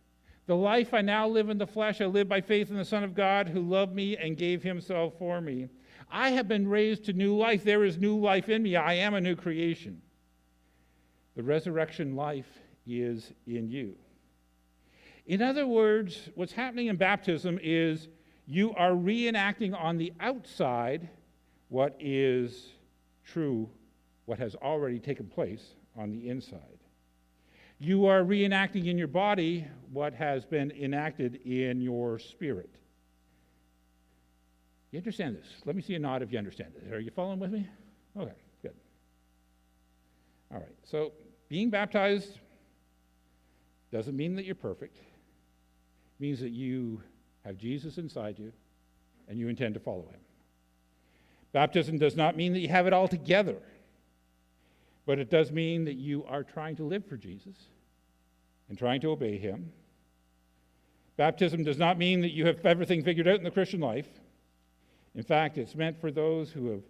The 0.47 0.57
life 0.57 0.93
I 0.93 1.03
now 1.03 1.29
live 1.29 1.51
in 1.51 1.59
the 1.59 1.67
flesh, 1.67 2.01
I 2.01 2.07
live 2.07 2.29
by 2.29 2.41
faith 2.41 2.71
in 2.71 2.77
the 2.77 2.85
Son 2.85 3.05
of 3.05 3.15
God 3.15 3.49
who 3.49 3.61
loved 3.61 3.95
me 3.95 4.17
and 4.17 4.37
gave 4.37 4.63
himself 4.63 5.15
for 5.19 5.41
me. 5.41 5.69
I 6.11 6.31
have 6.31 6.49
been 6.49 6.69
raised 6.69 7.05
to 7.05 7.13
new 7.13 7.37
life. 7.37 7.65
There 7.65 7.85
is 7.85 7.97
new 7.97 8.19
life 8.19 8.49
in 8.49 8.63
me. 8.63 8.77
I 8.77 8.95
am 8.95 9.15
a 9.15 9.21
new 9.21 9.37
creation. 9.37 10.03
The 11.35 11.43
resurrection 11.43 12.15
life 12.15 12.59
is 12.87 13.33
in 13.47 13.71
you. 13.71 13.95
In 15.27 15.41
other 15.41 15.67
words, 15.67 16.31
what's 16.35 16.53
happening 16.53 16.89
in 16.89 16.97
baptism 16.97 17.59
is 17.63 18.09
you 18.47 18.75
are 18.75 18.91
reenacting 18.91 19.79
on 19.79 19.97
the 19.97 20.13
outside 20.21 21.09
what 21.69 21.97
is 22.01 22.73
true, 23.25 23.71
what 24.27 24.39
has 24.39 24.55
already 24.57 24.99
taken 24.99 25.27
place 25.27 25.75
on 25.97 26.11
the 26.11 26.29
inside. 26.29 26.61
You 27.79 28.07
are 28.07 28.23
reenacting 28.23 28.87
in 28.87 28.99
your 28.99 29.09
body 29.09 29.67
what 29.93 30.13
has 30.15 30.45
been 30.45 30.71
enacted 30.73 31.37
in 31.45 31.81
your 31.81 32.19
spirit. 32.19 32.71
You 34.91 34.99
understand 34.99 35.37
this? 35.37 35.47
Let 35.65 35.75
me 35.75 35.83
see 35.83 35.95
a 35.95 35.99
nod 35.99 36.23
if 36.23 36.31
you 36.31 36.39
understand 36.39 36.75
it. 36.77 36.93
Are 36.93 37.01
you 37.01 37.11
following 37.11 37.39
with 37.39 37.51
me? 37.51 37.67
Okay. 38.17 38.35
All 40.53 40.59
right, 40.59 40.77
so 40.85 41.13
being 41.49 41.71
baptized 41.71 42.39
doesn't 43.91 44.17
mean 44.17 44.35
that 44.37 44.45
you're 44.45 44.55
perfect 44.55 44.97
It 44.97 46.21
means 46.21 46.41
that 46.41 46.51
you 46.51 47.03
have 47.45 47.57
Jesus 47.57 47.99
inside 47.99 48.39
you 48.39 48.53
and 49.29 49.39
you 49.39 49.49
intend 49.49 49.75
to 49.75 49.81
follow 49.81 50.07
him. 50.11 50.21
Baptism 51.53 51.99
does 51.99 52.17
not 52.17 52.37
mean 52.37 52.53
that 52.53 52.61
you 52.61 52.69
have 52.69 52.87
it 52.87 52.93
all 52.93 53.09
together, 53.09 53.59
but 55.07 55.19
it 55.19 55.31
does 55.31 55.53
mean 55.53 55.85
that 55.85 55.95
you 55.95 56.25
are 56.25 56.43
trying 56.43 56.77
to 56.77 56.85
live 56.85 57.05
for 57.07 57.17
Jesus 57.17 57.55
and 58.69 58.79
trying 58.79 59.01
to 59.03 59.11
obey 59.11 59.39
him. 59.39 59.73
Baptism 61.17 61.63
does 61.63 61.79
not 61.79 61.99
mean 61.99 62.23
that 62.23 62.33
you 62.33 62.47
have 62.47 62.65
everything 62.65 63.03
figured 63.03 63.29
out 63.29 63.37
in 63.37 63.45
the 63.45 63.51
Christian 63.51 63.81
life. 63.81 64.09
In 65.15 65.23
fact, 65.23 65.59
it's 65.59 65.75
meant 65.75 66.01
for 66.01 66.11
those 66.11 66.51
who 66.51 66.71
have 66.71 66.83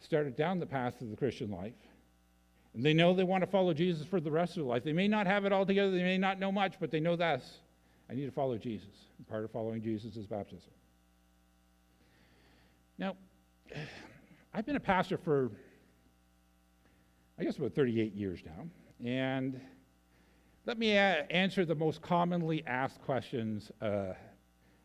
started 0.00 0.34
down 0.34 0.58
the 0.58 0.66
path 0.66 1.00
of 1.02 1.10
the 1.10 1.16
Christian 1.16 1.50
life 1.50 1.74
and 2.76 2.84
they 2.84 2.92
know 2.92 3.14
they 3.14 3.24
want 3.24 3.42
to 3.42 3.46
follow 3.46 3.72
Jesus 3.72 4.06
for 4.06 4.20
the 4.20 4.30
rest 4.30 4.50
of 4.50 4.56
their 4.56 4.64
life. 4.66 4.84
They 4.84 4.92
may 4.92 5.08
not 5.08 5.26
have 5.26 5.46
it 5.46 5.52
all 5.52 5.64
together, 5.64 5.90
they 5.90 6.02
may 6.02 6.18
not 6.18 6.38
know 6.38 6.52
much, 6.52 6.74
but 6.78 6.90
they 6.90 7.00
know 7.00 7.16
this. 7.16 7.60
I 8.10 8.14
need 8.14 8.26
to 8.26 8.30
follow 8.30 8.58
Jesus. 8.58 8.90
And 9.16 9.26
part 9.26 9.44
of 9.44 9.50
following 9.50 9.82
Jesus 9.82 10.14
is 10.14 10.26
baptism. 10.26 10.70
Now, 12.98 13.16
I've 14.52 14.66
been 14.66 14.76
a 14.76 14.80
pastor 14.80 15.16
for, 15.16 15.50
I 17.38 17.44
guess, 17.44 17.56
about 17.56 17.74
38 17.74 18.14
years 18.14 18.40
now. 18.44 18.66
And 19.04 19.58
let 20.66 20.78
me 20.78 20.92
a- 20.92 21.26
answer 21.30 21.64
the 21.64 21.74
most 21.74 22.02
commonly 22.02 22.62
asked 22.66 23.00
questions 23.02 23.72
uh, 23.80 24.12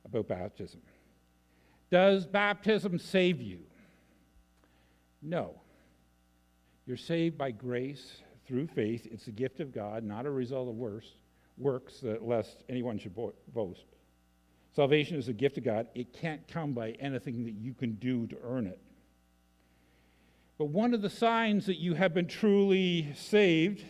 about 0.06 0.30
baptism. 0.30 0.82
Does 1.90 2.26
baptism 2.26 2.98
save 2.98 3.42
you? 3.42 3.60
No. 5.22 5.56
You're 6.92 6.98
saved 6.98 7.38
by 7.38 7.52
grace 7.52 8.18
through 8.46 8.68
faith. 8.68 9.08
It's 9.10 9.28
a 9.28 9.32
gift 9.32 9.62
of 9.62 9.74
God, 9.74 10.04
not 10.04 10.26
a 10.26 10.30
result 10.30 10.68
of 10.68 10.76
worse 10.76 11.08
works, 11.58 12.04
lest 12.20 12.66
anyone 12.68 13.00
should 13.00 13.16
bo- 13.16 13.34
boast. 13.54 13.86
Salvation 14.76 15.16
is 15.16 15.30
a 15.30 15.34
gift 15.34 15.58
of 15.58 15.64
God. 15.64 15.88
It 15.96 16.12
can't 16.12 16.46
come 16.50 16.74
by 16.74 16.92
anything 17.00 17.46
that 17.46 17.54
you 17.54 17.74
can 17.74 17.94
do 17.94 18.28
to 18.28 18.36
earn 18.44 18.68
it. 18.68 18.82
But 20.58 20.66
one 20.66 20.94
of 20.94 21.02
the 21.02 21.10
signs 21.10 21.66
that 21.68 21.78
you 21.78 21.94
have 21.94 22.14
been 22.14 22.28
truly 22.28 23.14
saved, 23.16 23.86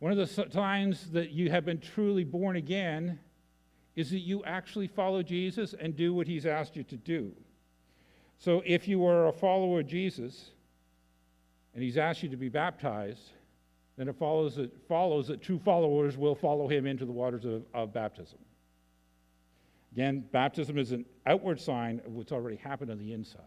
one 0.00 0.10
of 0.10 0.18
the 0.18 0.50
signs 0.50 1.12
that 1.12 1.30
you 1.30 1.48
have 1.52 1.64
been 1.64 1.78
truly 1.78 2.24
born 2.24 2.56
again, 2.56 3.20
is 3.94 4.10
that 4.10 4.18
you 4.18 4.42
actually 4.42 4.88
follow 4.88 5.22
Jesus 5.22 5.76
and 5.78 5.94
do 5.94 6.12
what 6.12 6.26
he's 6.26 6.44
asked 6.44 6.74
you 6.74 6.82
to 6.82 6.96
do. 6.96 7.30
So 8.36 8.64
if 8.66 8.88
you 8.88 9.06
are 9.06 9.28
a 9.28 9.32
follower 9.32 9.78
of 9.78 9.86
Jesus 9.86 10.50
and 11.80 11.86
he's 11.86 11.96
asked 11.96 12.22
you 12.22 12.28
to 12.28 12.36
be 12.36 12.50
baptized, 12.50 13.30
then 13.96 14.06
it 14.06 14.14
follows 14.18 14.56
that, 14.56 14.70
follows 14.86 15.28
that 15.28 15.40
true 15.40 15.58
followers 15.58 16.14
will 16.14 16.34
follow 16.34 16.68
him 16.68 16.84
into 16.84 17.06
the 17.06 17.12
waters 17.12 17.46
of, 17.46 17.62
of 17.72 17.90
baptism. 17.90 18.38
Again, 19.92 20.22
baptism 20.30 20.76
is 20.76 20.92
an 20.92 21.06
outward 21.24 21.58
sign 21.58 22.02
of 22.04 22.12
what's 22.12 22.32
already 22.32 22.58
happened 22.58 22.90
on 22.90 22.98
the 22.98 23.14
inside. 23.14 23.40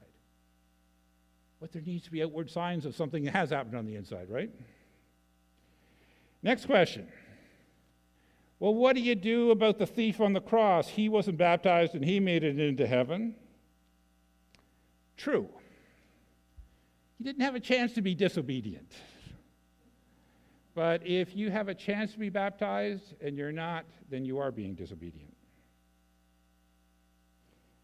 But 1.62 1.72
there 1.72 1.84
needs 1.84 2.06
to 2.06 2.12
be 2.12 2.24
outward 2.24 2.50
signs 2.50 2.88
of 2.88 2.96
something 2.96 3.24
that 3.26 3.36
has 3.36 3.52
happened 3.52 3.76
on 3.76 3.86
the 3.86 3.96
inside, 3.96 4.32
right? 4.32 4.50
Next 6.42 6.66
question. 6.66 7.08
Well, 8.58 8.74
what 8.74 8.96
do 8.96 9.04
you 9.04 9.14
do 9.14 9.52
about 9.52 9.78
the 9.78 9.86
thief 9.86 10.20
on 10.20 10.34
the 10.34 10.42
cross? 10.42 10.88
He 10.88 11.08
wasn't 11.08 11.38
baptized 11.38 11.94
and 11.94 12.04
he 12.04 12.20
made 12.20 12.44
it 12.44 12.60
into 12.60 12.88
heaven. 12.88 13.36
True. 15.18 15.50
He 17.18 17.24
didn't 17.24 17.42
have 17.42 17.56
a 17.56 17.60
chance 17.60 17.94
to 17.94 18.02
be 18.02 18.16
disobedient. 18.16 18.92
But 20.76 21.06
if 21.06 21.36
you 21.36 21.52
have 21.52 21.68
a 21.68 21.76
chance 21.76 22.14
to 22.14 22.20
be 22.20 22.30
baptized 22.30 23.14
and 23.22 23.38
you're 23.38 23.52
not, 23.52 23.86
then 24.10 24.26
you 24.26 24.40
are 24.40 24.52
being 24.52 24.74
disobedient. 24.74 25.36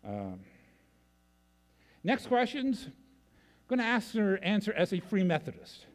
Um, 0.04 0.40
next 2.04 2.28
questions. 2.28 2.86
I'm 2.88 2.94
going 3.68 3.80
to 3.80 3.86
ask 3.86 4.16
or 4.16 4.38
answer 4.38 4.74
as 4.74 4.94
a 4.94 5.00
Free 5.00 5.24
Methodist. 5.24 5.86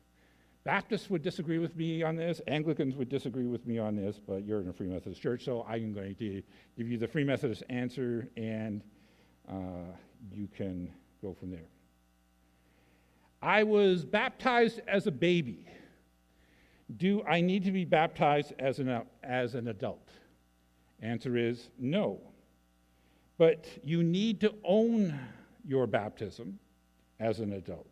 Baptists 0.62 1.10
would 1.10 1.22
disagree 1.22 1.58
with 1.58 1.76
me 1.76 2.02
on 2.02 2.16
this, 2.16 2.40
Anglicans 2.46 2.96
would 2.96 3.10
disagree 3.10 3.46
with 3.46 3.66
me 3.66 3.78
on 3.78 3.96
this, 3.96 4.18
but 4.18 4.46
you're 4.46 4.60
in 4.60 4.68
a 4.68 4.72
Free 4.72 4.86
Methodist 4.86 5.20
church, 5.20 5.44
so 5.44 5.66
I'm 5.68 5.92
going 5.92 6.14
to 6.14 6.42
give 6.78 6.88
you 6.88 6.96
the 6.96 7.08
Free 7.08 7.24
Methodist 7.24 7.64
answer 7.68 8.28
and 8.36 8.82
uh, 9.46 9.92
you 10.32 10.48
can 10.56 10.90
go 11.20 11.34
from 11.34 11.50
there. 11.50 11.74
I 13.44 13.62
was 13.62 14.06
baptized 14.06 14.80
as 14.88 15.06
a 15.06 15.10
baby. 15.10 15.68
Do 16.96 17.22
I 17.28 17.42
need 17.42 17.64
to 17.64 17.72
be 17.72 17.84
baptized 17.84 18.54
as 18.58 18.78
an, 18.78 19.02
as 19.22 19.54
an 19.54 19.68
adult? 19.68 20.08
Answer 21.02 21.36
is 21.36 21.68
no. 21.78 22.20
But 23.36 23.66
you 23.82 24.02
need 24.02 24.40
to 24.40 24.54
own 24.64 25.18
your 25.62 25.86
baptism 25.86 26.58
as 27.20 27.40
an 27.40 27.52
adult. 27.52 27.90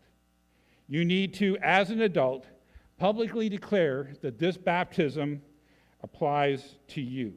You 0.88 1.04
need 1.04 1.34
to, 1.34 1.58
as 1.58 1.90
an 1.90 2.00
adult, 2.00 2.46
publicly 2.96 3.50
declare 3.50 4.08
that 4.22 4.38
this 4.38 4.56
baptism 4.56 5.42
applies 6.02 6.76
to 6.88 7.02
you. 7.02 7.34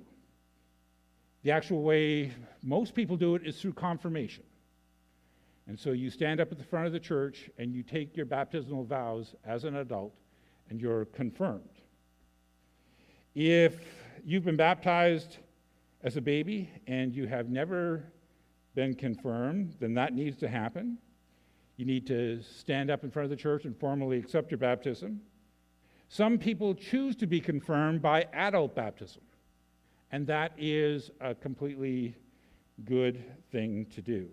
The 1.43 1.51
actual 1.51 1.83
way 1.83 2.31
most 2.63 2.95
people 2.95 3.17
do 3.17 3.35
it 3.35 3.45
is 3.45 3.59
through 3.59 3.73
confirmation. 3.73 4.45
And 5.67 5.79
so 5.79 5.91
you 5.91 6.09
stand 6.09 6.39
up 6.39 6.51
at 6.51 6.57
the 6.57 6.63
front 6.63 6.85
of 6.85 6.93
the 6.93 6.99
church 6.99 7.49
and 7.57 7.73
you 7.73 7.81
take 7.81 8.15
your 8.15 8.25
baptismal 8.25 8.83
vows 8.83 9.33
as 9.45 9.63
an 9.63 9.77
adult 9.77 10.13
and 10.69 10.79
you're 10.79 11.05
confirmed. 11.05 11.81
If 13.33 13.75
you've 14.23 14.45
been 14.45 14.55
baptized 14.55 15.37
as 16.03 16.17
a 16.17 16.21
baby 16.21 16.69
and 16.87 17.13
you 17.13 17.27
have 17.27 17.49
never 17.49 18.03
been 18.75 18.93
confirmed, 18.93 19.75
then 19.79 19.93
that 19.95 20.13
needs 20.13 20.37
to 20.37 20.47
happen. 20.47 20.97
You 21.77 21.85
need 21.85 22.05
to 22.07 22.41
stand 22.43 22.89
up 22.89 23.03
in 23.03 23.11
front 23.11 23.25
of 23.25 23.29
the 23.31 23.35
church 23.35 23.65
and 23.65 23.77
formally 23.77 24.17
accept 24.17 24.51
your 24.51 24.57
baptism. 24.57 25.21
Some 26.07 26.37
people 26.37 26.75
choose 26.75 27.15
to 27.17 27.27
be 27.27 27.39
confirmed 27.39 28.01
by 28.01 28.27
adult 28.31 28.75
baptism, 28.75 29.23
and 30.11 30.27
that 30.27 30.53
is 30.57 31.09
a 31.19 31.33
completely 31.33 32.15
good 32.85 33.23
thing 33.51 33.87
to 33.95 34.01
do. 34.01 34.29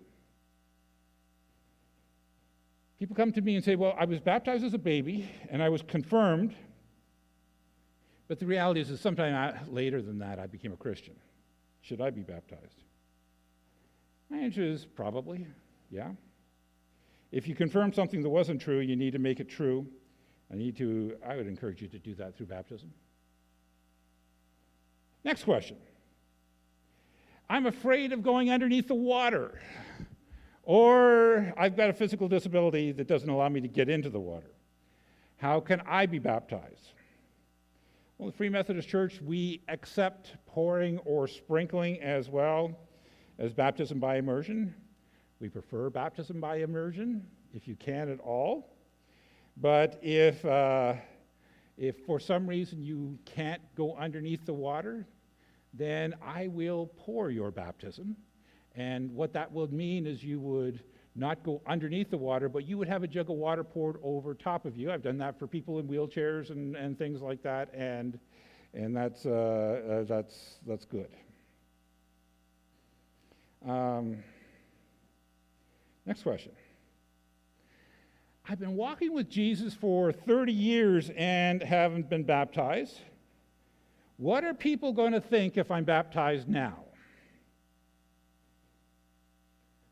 People 3.02 3.16
come 3.16 3.32
to 3.32 3.40
me 3.40 3.56
and 3.56 3.64
say, 3.64 3.74
Well, 3.74 3.96
I 3.98 4.04
was 4.04 4.20
baptized 4.20 4.62
as 4.62 4.74
a 4.74 4.78
baby 4.78 5.28
and 5.50 5.60
I 5.60 5.70
was 5.70 5.82
confirmed, 5.82 6.54
but 8.28 8.38
the 8.38 8.46
reality 8.46 8.80
is 8.80 8.90
that 8.90 8.98
sometime 8.98 9.58
later 9.68 10.00
than 10.00 10.20
that 10.20 10.38
I 10.38 10.46
became 10.46 10.72
a 10.72 10.76
Christian. 10.76 11.16
Should 11.80 12.00
I 12.00 12.10
be 12.10 12.22
baptized? 12.22 12.84
My 14.30 14.38
answer 14.38 14.62
is 14.62 14.86
probably, 14.86 15.48
yeah. 15.90 16.12
If 17.32 17.48
you 17.48 17.56
confirm 17.56 17.92
something 17.92 18.22
that 18.22 18.28
wasn't 18.28 18.60
true, 18.60 18.78
you 18.78 18.94
need 18.94 19.14
to 19.14 19.18
make 19.18 19.40
it 19.40 19.48
true. 19.48 19.84
I 20.52 20.54
need 20.54 20.76
to, 20.76 21.16
I 21.26 21.34
would 21.34 21.48
encourage 21.48 21.82
you 21.82 21.88
to 21.88 21.98
do 21.98 22.14
that 22.14 22.36
through 22.36 22.46
baptism. 22.46 22.92
Next 25.24 25.42
question. 25.42 25.76
I'm 27.50 27.66
afraid 27.66 28.12
of 28.12 28.22
going 28.22 28.52
underneath 28.52 28.86
the 28.86 28.94
water, 28.94 29.60
or 30.62 31.52
I've 31.56 31.76
got 31.76 31.90
a 31.90 31.92
physical 31.92 32.28
disability 32.28 32.92
that 32.92 33.06
doesn't 33.06 33.28
allow 33.28 33.48
me 33.48 33.60
to 33.60 33.68
get 33.68 33.88
into 33.88 34.10
the 34.10 34.20
water. 34.20 34.50
How 35.36 35.60
can 35.60 35.82
I 35.86 36.06
be 36.06 36.18
baptized? 36.18 36.92
Well, 38.18 38.30
the 38.30 38.36
Free 38.36 38.48
Methodist 38.48 38.88
Church, 38.88 39.20
we 39.20 39.62
accept 39.68 40.36
pouring 40.46 40.98
or 40.98 41.26
sprinkling 41.26 42.00
as 42.00 42.28
well 42.28 42.78
as 43.38 43.52
baptism 43.52 43.98
by 43.98 44.18
immersion. 44.18 44.72
We 45.40 45.48
prefer 45.48 45.90
baptism 45.90 46.40
by 46.40 46.58
immersion 46.58 47.26
if 47.52 47.66
you 47.66 47.74
can 47.74 48.08
at 48.08 48.20
all. 48.20 48.76
But 49.56 49.98
if, 50.02 50.44
uh, 50.44 50.94
if 51.76 52.04
for 52.06 52.20
some 52.20 52.46
reason 52.46 52.84
you 52.84 53.18
can't 53.24 53.60
go 53.74 53.96
underneath 53.96 54.46
the 54.46 54.54
water, 54.54 55.06
then 55.74 56.14
I 56.24 56.46
will 56.46 56.90
pour 56.96 57.30
your 57.30 57.50
baptism. 57.50 58.16
And 58.74 59.14
what 59.14 59.32
that 59.34 59.52
would 59.52 59.72
mean 59.72 60.06
is 60.06 60.24
you 60.24 60.40
would 60.40 60.82
not 61.14 61.42
go 61.42 61.60
underneath 61.66 62.10
the 62.10 62.16
water, 62.16 62.48
but 62.48 62.66
you 62.66 62.78
would 62.78 62.88
have 62.88 63.02
a 63.02 63.06
jug 63.06 63.28
of 63.28 63.36
water 63.36 63.62
poured 63.62 63.96
over 64.02 64.34
top 64.34 64.64
of 64.64 64.76
you. 64.76 64.90
I've 64.90 65.02
done 65.02 65.18
that 65.18 65.38
for 65.38 65.46
people 65.46 65.78
in 65.78 65.86
wheelchairs 65.86 66.50
and, 66.50 66.74
and 66.74 66.98
things 66.98 67.20
like 67.20 67.42
that, 67.42 67.72
and, 67.74 68.18
and 68.72 68.96
that's, 68.96 69.26
uh, 69.26 69.30
uh, 69.30 70.04
that's, 70.04 70.56
that's 70.66 70.86
good. 70.86 71.10
Um, 73.66 74.22
next 76.06 76.22
question. 76.22 76.52
I've 78.48 78.58
been 78.58 78.74
walking 78.74 79.12
with 79.12 79.28
Jesus 79.28 79.74
for 79.74 80.12
30 80.12 80.52
years 80.52 81.10
and 81.16 81.62
haven't 81.62 82.10
been 82.10 82.24
baptized. 82.24 82.98
What 84.16 84.44
are 84.44 84.54
people 84.54 84.92
going 84.92 85.12
to 85.12 85.20
think 85.20 85.56
if 85.56 85.70
I'm 85.70 85.84
baptized 85.84 86.48
now? 86.48 86.78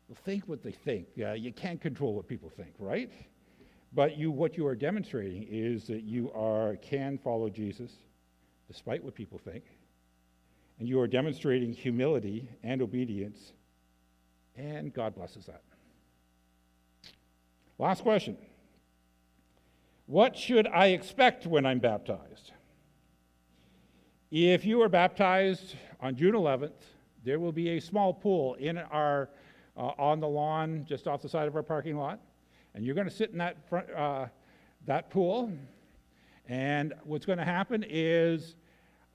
think 0.15 0.47
what 0.47 0.63
they 0.63 0.71
think. 0.71 1.07
Uh, 1.19 1.33
you 1.33 1.51
can't 1.51 1.81
control 1.81 2.13
what 2.13 2.27
people 2.27 2.49
think, 2.49 2.73
right? 2.79 3.11
But 3.93 4.17
you, 4.17 4.31
what 4.31 4.57
you 4.57 4.65
are 4.67 4.75
demonstrating 4.75 5.47
is 5.49 5.85
that 5.87 6.03
you 6.03 6.31
are, 6.33 6.77
can 6.77 7.17
follow 7.17 7.49
Jesus 7.49 7.91
despite 8.67 9.03
what 9.03 9.15
people 9.15 9.37
think. 9.37 9.63
And 10.79 10.87
you 10.87 10.99
are 10.99 11.07
demonstrating 11.07 11.73
humility 11.73 12.49
and 12.63 12.81
obedience, 12.81 13.53
and 14.55 14.93
God 14.93 15.13
blesses 15.13 15.45
that. 15.45 15.61
Last 17.77 18.01
question 18.01 18.37
What 20.05 20.37
should 20.37 20.67
I 20.67 20.87
expect 20.87 21.45
when 21.45 21.65
I'm 21.65 21.79
baptized? 21.79 22.51
If 24.31 24.63
you 24.65 24.81
are 24.81 24.89
baptized 24.89 25.75
on 25.99 26.15
June 26.15 26.33
11th, 26.33 26.71
there 27.25 27.39
will 27.39 27.51
be 27.51 27.69
a 27.69 27.81
small 27.81 28.13
pool 28.13 28.53
in 28.55 28.77
our, 28.77 29.29
uh, 29.77 29.91
on 29.97 30.19
the 30.19 30.27
lawn 30.27 30.85
just 30.87 31.07
off 31.07 31.21
the 31.21 31.29
side 31.29 31.47
of 31.47 31.55
our 31.55 31.63
parking 31.63 31.97
lot. 31.97 32.19
And 32.73 32.85
you're 32.85 32.95
going 32.95 33.07
to 33.07 33.13
sit 33.13 33.31
in 33.31 33.37
that, 33.39 33.67
front, 33.69 33.91
uh, 33.91 34.27
that 34.85 35.09
pool. 35.09 35.51
And 36.47 36.93
what's 37.03 37.25
going 37.25 37.37
to 37.37 37.45
happen 37.45 37.85
is 37.87 38.55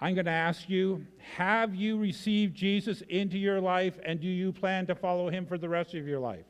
I'm 0.00 0.14
going 0.14 0.26
to 0.26 0.30
ask 0.30 0.68
you 0.68 1.06
Have 1.36 1.74
you 1.74 1.98
received 1.98 2.54
Jesus 2.54 3.02
into 3.08 3.38
your 3.38 3.60
life, 3.60 3.98
and 4.04 4.20
do 4.20 4.28
you 4.28 4.52
plan 4.52 4.86
to 4.86 4.94
follow 4.94 5.30
him 5.30 5.46
for 5.46 5.58
the 5.58 5.68
rest 5.68 5.94
of 5.94 6.06
your 6.06 6.20
life? 6.20 6.44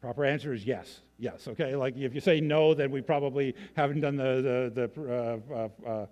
Proper 0.00 0.24
answer 0.24 0.52
is 0.52 0.64
yes. 0.64 1.00
Yes, 1.18 1.46
okay? 1.46 1.76
Like 1.76 1.96
if 1.96 2.14
you 2.14 2.20
say 2.20 2.40
no, 2.40 2.74
then 2.74 2.90
we 2.90 3.00
probably 3.00 3.54
haven't 3.74 4.00
done 4.00 4.16
the, 4.16 4.70
the, 4.74 4.88
the 4.88 5.12
uh, 5.14 5.68
uh, 5.86 6.06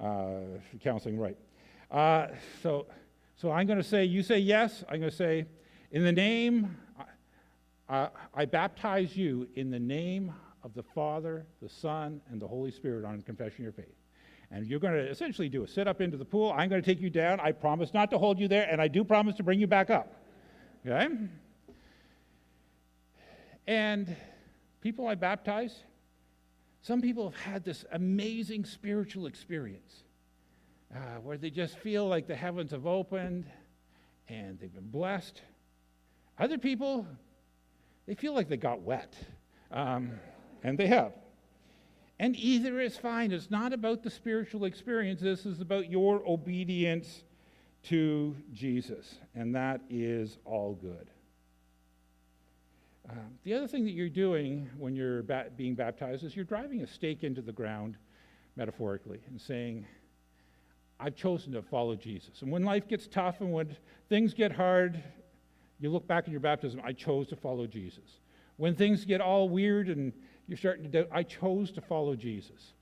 uh, 0.00 0.02
uh 0.02 0.40
counseling 0.82 1.18
right. 1.18 1.36
Uh, 1.90 2.28
so, 2.62 2.86
so 3.36 3.50
I'm 3.50 3.66
going 3.66 3.78
to 3.78 3.84
say, 3.84 4.04
you 4.04 4.22
say 4.22 4.38
yes. 4.38 4.84
I'm 4.88 5.00
going 5.00 5.10
to 5.10 5.16
say, 5.16 5.46
in 5.90 6.04
the 6.04 6.12
name, 6.12 6.76
I 7.88 8.44
baptize 8.44 9.16
you 9.16 9.48
in 9.56 9.70
the 9.70 9.78
name 9.78 10.32
of 10.62 10.74
the 10.74 10.82
Father, 10.82 11.46
the 11.60 11.68
Son, 11.68 12.20
and 12.30 12.40
the 12.40 12.46
Holy 12.46 12.70
Spirit 12.70 13.04
on 13.04 13.20
confession 13.22 13.60
of 13.60 13.60
your 13.60 13.72
faith. 13.72 13.96
And 14.52 14.66
you're 14.66 14.80
going 14.80 14.94
to 14.94 15.08
essentially 15.08 15.48
do 15.48 15.62
a 15.64 15.68
sit 15.68 15.88
up 15.88 16.00
into 16.00 16.16
the 16.16 16.24
pool. 16.24 16.52
I'm 16.56 16.68
going 16.68 16.82
to 16.82 16.86
take 16.86 17.00
you 17.00 17.10
down. 17.10 17.40
I 17.40 17.52
promise 17.52 17.94
not 17.94 18.10
to 18.10 18.18
hold 18.18 18.38
you 18.38 18.48
there, 18.48 18.68
and 18.70 18.80
I 18.80 18.88
do 18.88 19.04
promise 19.04 19.36
to 19.36 19.42
bring 19.42 19.60
you 19.60 19.66
back 19.66 19.90
up. 19.90 20.12
Okay? 20.86 21.08
And 23.66 24.16
people 24.80 25.06
I 25.06 25.14
baptize, 25.14 25.82
some 26.82 27.00
people 27.00 27.30
have 27.30 27.40
had 27.40 27.64
this 27.64 27.84
amazing 27.92 28.64
spiritual 28.64 29.26
experience 29.26 30.04
uh, 30.94 30.98
where 31.22 31.36
they 31.36 31.50
just 31.50 31.78
feel 31.78 32.06
like 32.06 32.26
the 32.26 32.36
heavens 32.36 32.70
have 32.70 32.86
opened 32.86 33.46
and 34.28 34.58
they've 34.58 34.72
been 34.72 34.90
blessed. 34.90 35.42
Other 36.40 36.56
people, 36.56 37.06
they 38.06 38.14
feel 38.14 38.34
like 38.34 38.48
they 38.48 38.56
got 38.56 38.80
wet, 38.80 39.14
um, 39.70 40.12
and 40.62 40.78
they 40.78 40.86
have. 40.86 41.12
And 42.18 42.34
either 42.34 42.80
is 42.80 42.96
fine. 42.96 43.30
It's 43.30 43.50
not 43.50 43.74
about 43.74 44.02
the 44.02 44.10
spiritual 44.10 44.64
experience, 44.64 45.20
this 45.20 45.44
is 45.44 45.60
about 45.60 45.90
your 45.90 46.26
obedience 46.26 47.24
to 47.84 48.34
Jesus, 48.54 49.16
and 49.34 49.54
that 49.54 49.82
is 49.90 50.38
all 50.46 50.74
good. 50.74 51.10
Um, 53.10 53.38
the 53.44 53.52
other 53.52 53.66
thing 53.66 53.84
that 53.84 53.92
you're 53.92 54.08
doing 54.08 54.70
when 54.78 54.94
you're 54.94 55.22
ba- 55.22 55.50
being 55.56 55.74
baptized 55.74 56.24
is 56.24 56.34
you're 56.34 56.44
driving 56.44 56.80
a 56.80 56.86
stake 56.86 57.22
into 57.22 57.42
the 57.42 57.52
ground, 57.52 57.96
metaphorically, 58.56 59.20
and 59.28 59.38
saying, 59.38 59.86
I've 60.98 61.16
chosen 61.16 61.52
to 61.52 61.62
follow 61.62 61.96
Jesus. 61.96 62.42
And 62.42 62.50
when 62.50 62.64
life 62.64 62.88
gets 62.88 63.06
tough 63.06 63.40
and 63.40 63.52
when 63.52 63.76
things 64.08 64.32
get 64.32 64.52
hard, 64.52 65.02
you 65.80 65.90
look 65.90 66.06
back 66.06 66.24
at 66.24 66.30
your 66.30 66.40
baptism, 66.40 66.80
I 66.84 66.92
chose 66.92 67.26
to 67.28 67.36
follow 67.36 67.66
Jesus. 67.66 68.20
When 68.56 68.74
things 68.74 69.04
get 69.04 69.20
all 69.20 69.48
weird 69.48 69.88
and 69.88 70.12
you're 70.46 70.58
starting 70.58 70.84
to 70.84 70.90
doubt, 70.90 71.08
I 71.10 71.22
chose 71.22 71.72
to 71.72 71.80
follow 71.80 72.14
Jesus. 72.14 72.74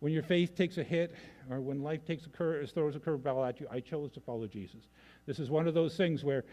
When 0.00 0.12
your 0.12 0.22
faith 0.22 0.56
takes 0.56 0.78
a 0.78 0.82
hit 0.82 1.14
or 1.50 1.60
when 1.60 1.82
life 1.82 2.04
takes 2.04 2.26
a 2.26 2.28
cur- 2.28 2.66
throws 2.66 2.96
a 2.96 2.98
curveball 2.98 3.48
at 3.48 3.60
you, 3.60 3.66
I 3.70 3.80
chose 3.80 4.10
to 4.12 4.20
follow 4.20 4.46
Jesus. 4.46 4.88
This 5.26 5.38
is 5.38 5.50
one 5.50 5.68
of 5.68 5.74
those 5.74 5.96
things 5.96 6.24
where 6.24 6.44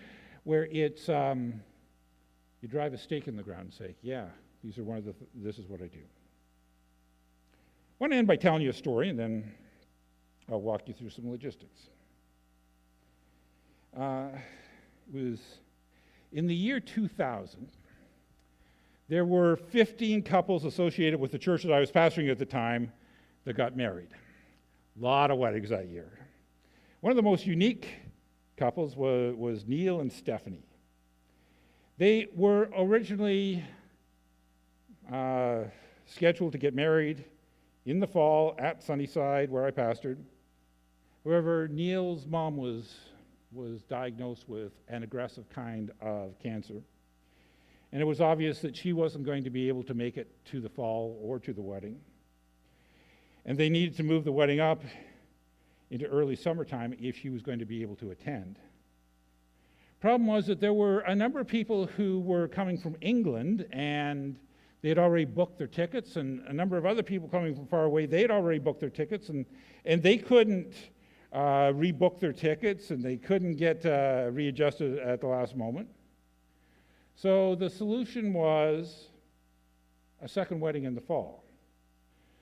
where 0.43 0.65
it's 0.71 1.09
um, 1.09 1.61
you 2.61 2.69
drive 2.69 2.93
a 2.93 2.97
stake 2.97 3.27
in 3.27 3.35
the 3.35 3.43
ground 3.43 3.63
and 3.63 3.73
say, 3.73 3.95
yeah, 4.01 4.27
these 4.63 4.77
are 4.77 4.83
one 4.83 4.97
of 4.97 5.03
the, 5.03 5.11
th- 5.11 5.29
this 5.35 5.59
is 5.59 5.67
what 5.67 5.81
I 5.81 5.87
do. 5.87 5.99
I 5.99 7.95
want 7.99 8.13
to 8.13 8.17
end 8.17 8.27
by 8.27 8.37
telling 8.37 8.61
you 8.61 8.69
a 8.69 8.73
story, 8.73 9.09
and 9.09 9.19
then 9.19 9.51
I'll 10.49 10.61
walk 10.61 10.87
you 10.87 10.93
through 10.93 11.09
some 11.09 11.29
logistics. 11.29 11.89
Uh, 13.99 14.27
it 15.13 15.21
was 15.21 15.39
in 16.31 16.47
the 16.47 16.55
year 16.55 16.79
2000. 16.79 17.69
There 19.09 19.25
were 19.25 19.55
15 19.55 20.23
couples 20.23 20.65
associated 20.65 21.19
with 21.19 21.31
the 21.31 21.39
church 21.39 21.63
that 21.63 21.71
I 21.71 21.79
was 21.79 21.91
pastoring 21.91 22.29
at 22.29 22.37
the 22.37 22.45
time 22.45 22.91
that 23.45 23.53
got 23.53 23.77
married. 23.77 24.09
A 24.99 25.03
lot 25.03 25.31
of 25.31 25.37
weddings 25.37 25.69
that 25.69 25.87
year. 25.87 26.19
One 26.99 27.11
of 27.11 27.15
the 27.15 27.23
most 27.23 27.45
unique 27.45 27.87
couples 28.57 28.97
was, 28.97 29.35
was 29.35 29.65
Neil 29.65 30.01
and 30.01 30.11
Stephanie. 30.11 30.65
They 31.97 32.27
were 32.35 32.69
originally 32.77 33.63
uh, 35.11 35.63
scheduled 36.05 36.51
to 36.51 36.57
get 36.57 36.75
married 36.75 37.23
in 37.85 37.99
the 37.99 38.07
fall 38.07 38.55
at 38.59 38.83
Sunnyside, 38.83 39.49
where 39.49 39.65
I 39.65 39.71
pastored. 39.71 40.17
However, 41.23 41.67
Neil's 41.67 42.25
mom 42.25 42.57
was, 42.57 42.95
was 43.51 43.83
diagnosed 43.83 44.47
with 44.47 44.73
an 44.87 45.03
aggressive 45.03 45.49
kind 45.49 45.91
of 46.01 46.37
cancer. 46.39 46.81
And 47.91 48.01
it 48.01 48.05
was 48.05 48.19
obvious 48.19 48.59
that 48.61 48.75
she 48.75 48.93
wasn't 48.93 49.25
going 49.25 49.43
to 49.45 49.49
be 49.49 49.67
able 49.67 49.83
to 49.83 49.93
make 49.93 50.17
it 50.17 50.29
to 50.45 50.59
the 50.59 50.69
fall 50.69 51.19
or 51.21 51.39
to 51.39 51.53
the 51.53 51.61
wedding. 51.61 51.99
And 53.45 53.57
they 53.57 53.69
needed 53.69 53.95
to 53.97 54.03
move 54.03 54.25
the 54.25 54.31
wedding 54.31 54.59
up 54.59 54.83
into 55.89 56.05
early 56.05 56.35
summertime 56.35 56.93
if 56.99 57.17
she 57.17 57.29
was 57.29 57.41
going 57.41 57.59
to 57.59 57.65
be 57.65 57.81
able 57.81 57.95
to 57.97 58.11
attend. 58.11 58.59
Problem 60.01 60.27
was 60.27 60.45
that 60.47 60.59
there 60.59 60.73
were 60.73 60.99
a 60.99 61.15
number 61.15 61.39
of 61.39 61.47
people 61.47 61.85
who 61.85 62.19
were 62.19 62.47
coming 62.47 62.77
from 62.77 62.97
England 63.01 63.65
and 63.71 64.37
they 64.81 64.89
had 64.89 64.99
already 64.99 65.25
booked 65.25 65.57
their 65.57 65.67
tickets, 65.67 66.17
and 66.17 66.41
a 66.47 66.53
number 66.53 66.77
of 66.77 66.85
other 66.85 67.01
people 67.01 67.27
coming 67.27 67.55
from 67.55 67.65
far 67.65 67.85
away, 67.85 68.05
they 68.05 68.21
had 68.21 68.29
already 68.29 68.59
booked 68.59 68.79
their 68.79 68.91
tickets, 68.91 69.29
and, 69.29 69.45
and 69.85 70.03
they 70.03 70.17
couldn't 70.17 70.73
uh, 71.33 71.71
rebook 71.73 72.19
their 72.19 72.33
tickets 72.33 72.91
and 72.91 73.03
they 73.03 73.17
couldn't 73.17 73.55
get 73.55 73.85
uh, 73.85 74.29
readjusted 74.31 74.99
at 74.99 75.21
the 75.21 75.27
last 75.27 75.55
moment. 75.55 75.87
So 77.15 77.55
the 77.55 77.69
solution 77.69 78.33
was 78.33 79.07
a 80.21 80.27
second 80.27 80.59
wedding 80.59 80.85
in 80.85 80.95
the 80.95 81.01
fall. 81.01 81.43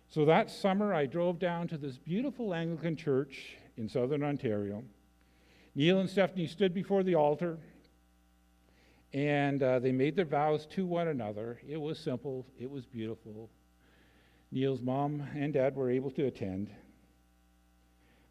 So 0.09 0.25
that 0.25 0.49
summer, 0.49 0.93
I 0.93 1.05
drove 1.05 1.39
down 1.39 1.67
to 1.69 1.77
this 1.77 1.97
beautiful 1.97 2.53
Anglican 2.53 2.95
church 2.95 3.57
in 3.77 3.89
southern 3.89 4.23
Ontario. 4.23 4.83
Neil 5.73 5.99
and 5.99 6.09
Stephanie 6.09 6.47
stood 6.47 6.73
before 6.73 7.03
the 7.03 7.15
altar 7.15 7.57
and 9.13 9.63
uh, 9.63 9.79
they 9.79 9.93
made 9.93 10.15
their 10.15 10.25
vows 10.25 10.65
to 10.67 10.85
one 10.85 11.07
another. 11.07 11.59
It 11.67 11.79
was 11.79 11.97
simple, 11.97 12.45
it 12.59 12.69
was 12.69 12.85
beautiful. 12.85 13.49
Neil's 14.51 14.81
mom 14.81 15.23
and 15.33 15.53
dad 15.53 15.75
were 15.75 15.89
able 15.89 16.11
to 16.11 16.25
attend. 16.25 16.69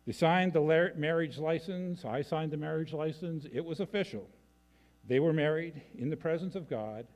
They 0.06 0.12
signed 0.12 0.52
the 0.52 0.92
marriage 0.96 1.38
license. 1.38 2.04
I 2.04 2.22
signed 2.22 2.50
the 2.50 2.56
marriage 2.56 2.92
license. 2.92 3.46
It 3.52 3.64
was 3.64 3.80
official. 3.80 4.28
They 5.06 5.20
were 5.20 5.32
married 5.32 5.80
in 5.96 6.10
the 6.10 6.16
presence 6.16 6.54
of 6.54 6.68
God 6.68 7.06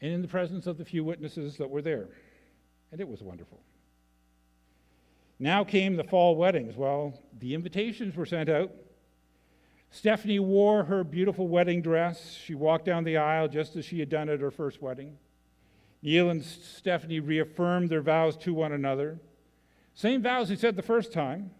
and 0.00 0.12
in 0.12 0.22
the 0.22 0.28
presence 0.28 0.66
of 0.66 0.78
the 0.78 0.84
few 0.84 1.04
witnesses 1.04 1.56
that 1.58 1.70
were 1.70 1.82
there. 1.82 2.08
And 2.90 3.00
it 3.00 3.08
was 3.08 3.22
wonderful. 3.22 3.60
Now 5.38 5.64
came 5.64 5.96
the 5.96 6.04
fall 6.04 6.36
weddings. 6.36 6.76
Well, 6.76 7.14
the 7.38 7.54
invitations 7.54 8.16
were 8.16 8.26
sent 8.26 8.48
out. 8.48 8.72
Stephanie 9.90 10.38
wore 10.38 10.84
her 10.84 11.04
beautiful 11.04 11.48
wedding 11.48 11.82
dress. 11.82 12.32
She 12.32 12.54
walked 12.54 12.84
down 12.84 13.04
the 13.04 13.16
aisle 13.16 13.48
just 13.48 13.76
as 13.76 13.84
she 13.84 14.00
had 14.00 14.08
done 14.08 14.28
at 14.28 14.40
her 14.40 14.50
first 14.50 14.80
wedding. 14.80 15.18
Neil 16.02 16.30
and 16.30 16.44
Stephanie 16.44 17.20
reaffirmed 17.20 17.90
their 17.90 18.02
vows 18.02 18.36
to 18.38 18.54
one 18.54 18.72
another. 18.72 19.20
Same 19.94 20.22
vows 20.22 20.48
he 20.48 20.56
said 20.56 20.76
the 20.76 20.82
first 20.82 21.12
time. 21.12 21.50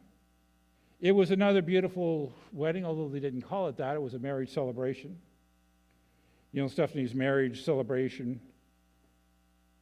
It 1.02 1.10
was 1.10 1.32
another 1.32 1.62
beautiful 1.62 2.32
wedding, 2.52 2.84
although 2.84 3.08
they 3.08 3.18
didn't 3.18 3.42
call 3.42 3.66
it 3.66 3.76
that. 3.78 3.96
It 3.96 4.00
was 4.00 4.14
a 4.14 4.20
marriage 4.20 4.54
celebration. 4.54 5.18
You 6.52 6.62
know, 6.62 6.68
Stephanie's 6.68 7.12
marriage 7.12 7.64
celebration. 7.64 8.40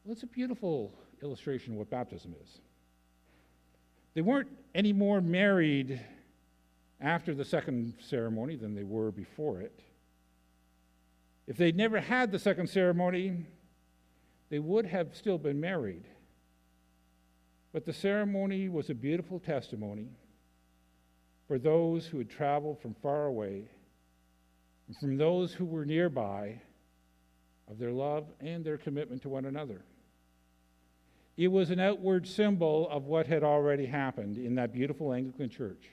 Well, 0.03 0.13
it's 0.13 0.23
a 0.23 0.27
beautiful 0.27 0.91
illustration 1.21 1.73
of 1.73 1.77
what 1.77 1.91
baptism 1.91 2.33
is. 2.43 2.57
They 4.15 4.21
weren't 4.21 4.49
any 4.73 4.93
more 4.93 5.21
married 5.21 6.01
after 6.99 7.35
the 7.35 7.45
second 7.45 7.93
ceremony 7.99 8.55
than 8.55 8.73
they 8.73 8.83
were 8.83 9.11
before 9.11 9.61
it. 9.61 9.79
If 11.45 11.55
they'd 11.55 11.75
never 11.75 11.99
had 11.99 12.31
the 12.31 12.39
second 12.39 12.67
ceremony, 12.67 13.45
they 14.49 14.57
would 14.57 14.87
have 14.87 15.15
still 15.15 15.37
been 15.37 15.59
married. 15.59 16.05
But 17.73 17.85
the 17.85 17.93
ceremony 17.93 18.69
was 18.69 18.89
a 18.89 18.95
beautiful 18.95 19.39
testimony 19.39 20.09
for 21.51 21.59
those 21.59 22.05
who 22.05 22.17
had 22.17 22.29
traveled 22.29 22.79
from 22.79 22.93
far 23.03 23.25
away 23.25 23.65
and 24.87 24.95
from 25.01 25.17
those 25.17 25.51
who 25.51 25.65
were 25.65 25.83
nearby 25.83 26.57
of 27.69 27.77
their 27.77 27.91
love 27.91 28.25
and 28.39 28.63
their 28.63 28.77
commitment 28.77 29.21
to 29.21 29.27
one 29.27 29.43
another. 29.43 29.81
It 31.35 31.49
was 31.49 31.69
an 31.69 31.81
outward 31.81 32.25
symbol 32.25 32.87
of 32.89 33.03
what 33.03 33.27
had 33.27 33.43
already 33.43 33.85
happened 33.85 34.37
in 34.37 34.55
that 34.55 34.71
beautiful 34.71 35.11
Anglican 35.11 35.49
church. 35.49 35.89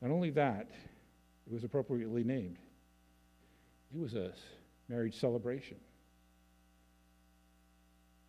Not 0.00 0.10
only 0.10 0.30
that, 0.30 0.70
it 1.46 1.52
was 1.52 1.64
appropriately 1.64 2.24
named. 2.24 2.56
It 3.94 4.00
was 4.00 4.14
a 4.14 4.32
marriage 4.88 5.20
celebration. 5.20 5.76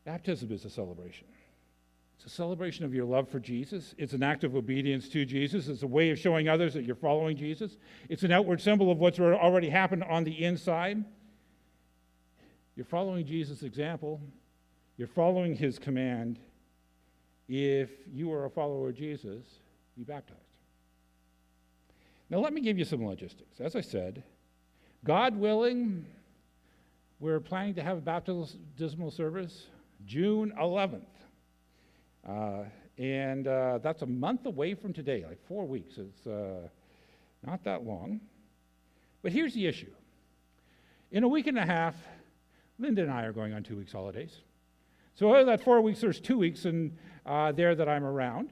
Baptism 0.04 0.52
is 0.52 0.66
a 0.66 0.70
celebration. 0.70 1.28
It's 2.22 2.34
a 2.34 2.36
celebration 2.36 2.84
of 2.84 2.94
your 2.94 3.06
love 3.06 3.30
for 3.30 3.40
Jesus. 3.40 3.96
It's 3.98 4.12
an 4.12 4.24
act 4.24 4.44
of 4.44 4.54
obedience 4.54 5.08
to 5.08 5.24
Jesus. 5.24 5.70
It's 5.70 5.84
a 5.84 5.88
way 5.88 6.10
of 6.10 6.20
showing 6.20 6.50
others 6.50 6.74
that 6.74 6.84
you're 6.84 6.98
following 6.98 7.38
Jesus. 7.38 7.78
It's 8.10 8.24
an 8.24 8.32
outward 8.34 8.60
symbol 8.60 8.92
of 8.92 8.98
what's 8.98 9.22
already 9.22 9.70
happened 9.70 10.04
on 10.04 10.26
the 10.26 10.44
inside. 10.44 11.06
You're 12.76 12.86
following 12.86 13.26
Jesus' 13.26 13.64
example, 13.64 14.20
you're 14.98 15.08
following 15.08 15.56
his 15.56 15.80
command. 15.80 16.40
If 17.48 17.90
you 18.12 18.34
are 18.34 18.44
a 18.44 18.50
follower 18.50 18.90
of 18.90 18.98
Jesus, 18.98 19.46
be 19.98 20.04
baptized. 20.04 20.42
Now, 22.30 22.40
let 22.40 22.52
me 22.52 22.60
give 22.60 22.78
you 22.78 22.84
some 22.84 23.06
logistics. 23.06 23.62
As 23.62 23.78
I 23.78 23.82
said, 23.82 24.24
God 25.06 25.38
willing, 25.38 26.06
we're 27.22 27.40
planning 27.40 27.76
to 27.76 27.82
have 27.82 27.98
a 27.98 28.02
baptismal 28.02 29.12
service 29.12 29.68
June 30.06 30.52
11th. 30.60 31.06
Uh, 32.28 32.64
and 32.98 33.48
uh, 33.48 33.80
that's 33.82 34.02
a 34.02 34.06
month 34.06 34.46
away 34.46 34.74
from 34.74 34.94
today, 34.94 35.24
like 35.28 35.40
four 35.48 35.66
weeks. 35.66 35.98
It's 35.98 36.28
uh, 36.28 36.68
not 37.46 37.64
that 37.64 37.86
long. 37.86 38.20
But 39.22 39.32
here's 39.32 39.54
the 39.54 39.68
issue 39.68 39.92
in 41.12 41.24
a 41.24 41.28
week 41.28 41.48
and 41.48 41.58
a 41.58 41.66
half, 41.66 41.96
Linda 42.78 43.02
and 43.02 43.12
I 43.12 43.24
are 43.24 43.34
going 43.34 43.54
on 43.54 43.64
two 43.64 43.78
weeks' 43.78 43.92
holidays. 43.92 44.38
So 45.16 45.34
out 45.34 45.42
of 45.42 45.48
that 45.48 45.64
four 45.64 45.82
weeks, 45.82 46.00
there's 46.02 46.20
two 46.20 46.38
weeks 46.38 46.66
in 46.66 46.98
uh, 47.26 47.52
there 47.52 47.76
that 47.76 47.90
I'm 47.90 48.04
around. 48.04 48.52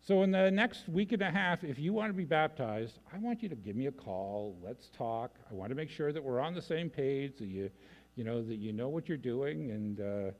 So 0.00 0.22
in 0.22 0.30
the 0.30 0.50
next 0.50 0.88
week 0.88 1.12
and 1.12 1.22
a 1.22 1.30
half, 1.30 1.64
if 1.64 1.78
you 1.78 1.94
want 1.94 2.10
to 2.10 2.14
be 2.14 2.24
baptized, 2.24 2.98
I 3.12 3.18
want 3.18 3.42
you 3.42 3.48
to 3.48 3.56
give 3.56 3.74
me 3.74 3.86
a 3.86 3.92
call. 3.92 4.54
Let's 4.62 4.90
talk. 4.90 5.36
I 5.50 5.54
want 5.54 5.70
to 5.70 5.74
make 5.74 5.88
sure 5.88 6.12
that 6.12 6.22
we're 6.22 6.40
on 6.40 6.54
the 6.54 6.60
same 6.60 6.90
page, 6.90 7.38
that 7.38 7.46
you, 7.46 7.70
you 8.14 8.22
know, 8.22 8.42
that 8.42 8.56
you 8.56 8.72
know 8.72 8.90
what 8.90 9.08
you're 9.08 9.16
doing, 9.16 9.70
and 9.70 10.00
uh, 10.00 10.30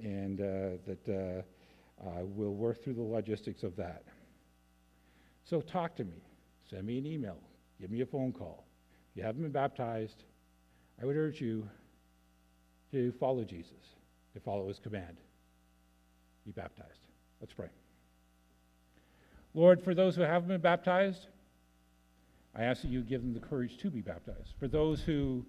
and 0.00 0.40
uh, 0.40 0.82
that 0.86 1.44
uh, 2.04 2.20
we'll 2.22 2.54
work 2.54 2.82
through 2.82 2.94
the 2.94 3.02
logistics 3.02 3.62
of 3.62 3.76
that. 3.76 4.02
So 5.44 5.60
talk 5.60 5.96
to 5.96 6.04
me. 6.04 6.22
Send 6.68 6.86
me 6.86 6.98
an 6.98 7.06
email. 7.06 7.38
Give 7.80 7.90
me 7.90 8.00
a 8.00 8.06
phone 8.06 8.32
call. 8.32 8.64
If 9.10 9.18
you 9.18 9.22
haven't 9.24 9.42
been 9.42 9.52
baptized, 9.52 10.24
I 11.00 11.06
would 11.06 11.16
urge 11.16 11.40
you 11.40 11.68
to 12.92 13.12
follow 13.12 13.44
Jesus, 13.44 13.96
to 14.34 14.40
follow 14.40 14.68
his 14.68 14.78
command. 14.78 15.16
Be 16.44 16.52
baptized. 16.52 17.06
Let's 17.40 17.52
pray. 17.52 17.68
Lord, 19.54 19.82
for 19.82 19.94
those 19.94 20.16
who 20.16 20.22
haven't 20.22 20.48
been 20.48 20.60
baptized, 20.60 21.26
I 22.54 22.64
ask 22.64 22.82
that 22.82 22.88
you 22.88 23.02
give 23.02 23.22
them 23.22 23.34
the 23.34 23.40
courage 23.40 23.78
to 23.78 23.90
be 23.90 24.00
baptized. 24.00 24.54
For 24.58 24.68
those 24.68 25.02
who 25.02 25.44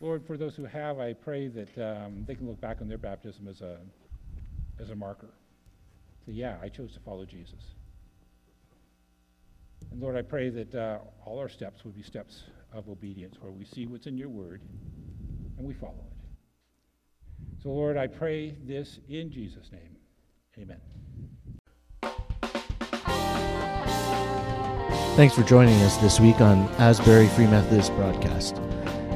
Lord, 0.00 0.26
for 0.26 0.36
those 0.36 0.54
who 0.54 0.64
have, 0.64 0.98
I 0.98 1.14
pray 1.14 1.48
that 1.48 1.78
um, 1.78 2.24
they 2.26 2.34
can 2.34 2.46
look 2.46 2.60
back 2.60 2.80
on 2.80 2.88
their 2.88 2.98
baptism 2.98 3.48
as 3.48 3.62
a, 3.62 3.78
as 4.78 4.90
a 4.90 4.94
marker. 4.94 5.30
So, 6.24 6.32
yeah, 6.32 6.56
I 6.62 6.68
chose 6.68 6.92
to 6.94 7.00
follow 7.00 7.24
Jesus. 7.24 7.74
And 9.90 10.00
Lord, 10.00 10.16
I 10.16 10.22
pray 10.22 10.50
that 10.50 10.74
uh, 10.74 10.98
all 11.24 11.38
our 11.38 11.48
steps 11.48 11.84
would 11.84 11.94
be 11.94 12.02
steps 12.02 12.44
of 12.72 12.88
obedience, 12.88 13.36
where 13.40 13.52
we 13.52 13.64
see 13.64 13.86
what's 13.86 14.06
in 14.06 14.18
your 14.18 14.28
word 14.28 14.60
and 15.56 15.66
we 15.66 15.72
follow 15.72 16.04
it. 16.10 17.62
So, 17.62 17.70
Lord, 17.70 17.96
I 17.96 18.06
pray 18.06 18.54
this 18.64 19.00
in 19.08 19.30
Jesus' 19.30 19.70
name. 19.72 19.96
Amen. 20.58 20.80
Thanks 25.16 25.34
for 25.34 25.42
joining 25.42 25.80
us 25.82 25.96
this 25.96 26.20
week 26.20 26.42
on 26.42 26.68
Asbury 26.74 27.28
Free 27.28 27.46
Methodist 27.46 27.94
Broadcast. 27.94 28.60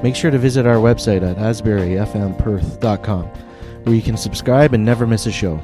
Make 0.02 0.16
sure 0.16 0.30
to 0.30 0.38
visit 0.38 0.66
our 0.66 0.76
website 0.76 1.28
at 1.28 1.36
asburyfmperth.com, 1.36 3.24
where 3.84 3.94
you 3.94 4.02
can 4.02 4.16
subscribe 4.16 4.74
and 4.74 4.84
never 4.84 5.06
miss 5.06 5.26
a 5.26 5.32
show. 5.32 5.60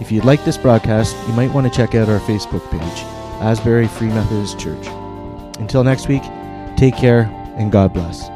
If 0.00 0.10
you'd 0.10 0.24
like 0.24 0.44
this 0.44 0.58
broadcast, 0.58 1.16
you 1.28 1.34
might 1.34 1.52
want 1.52 1.66
to 1.66 1.76
check 1.76 1.94
out 1.94 2.08
our 2.08 2.20
Facebook 2.20 2.68
page, 2.70 3.02
Asbury 3.40 3.86
Free 3.88 4.08
Methodist 4.08 4.58
Church. 4.58 4.86
Until 5.58 5.84
next 5.84 6.08
week, 6.08 6.22
take 6.76 6.96
care 6.96 7.30
and 7.56 7.70
God 7.70 7.92
bless. 7.92 8.33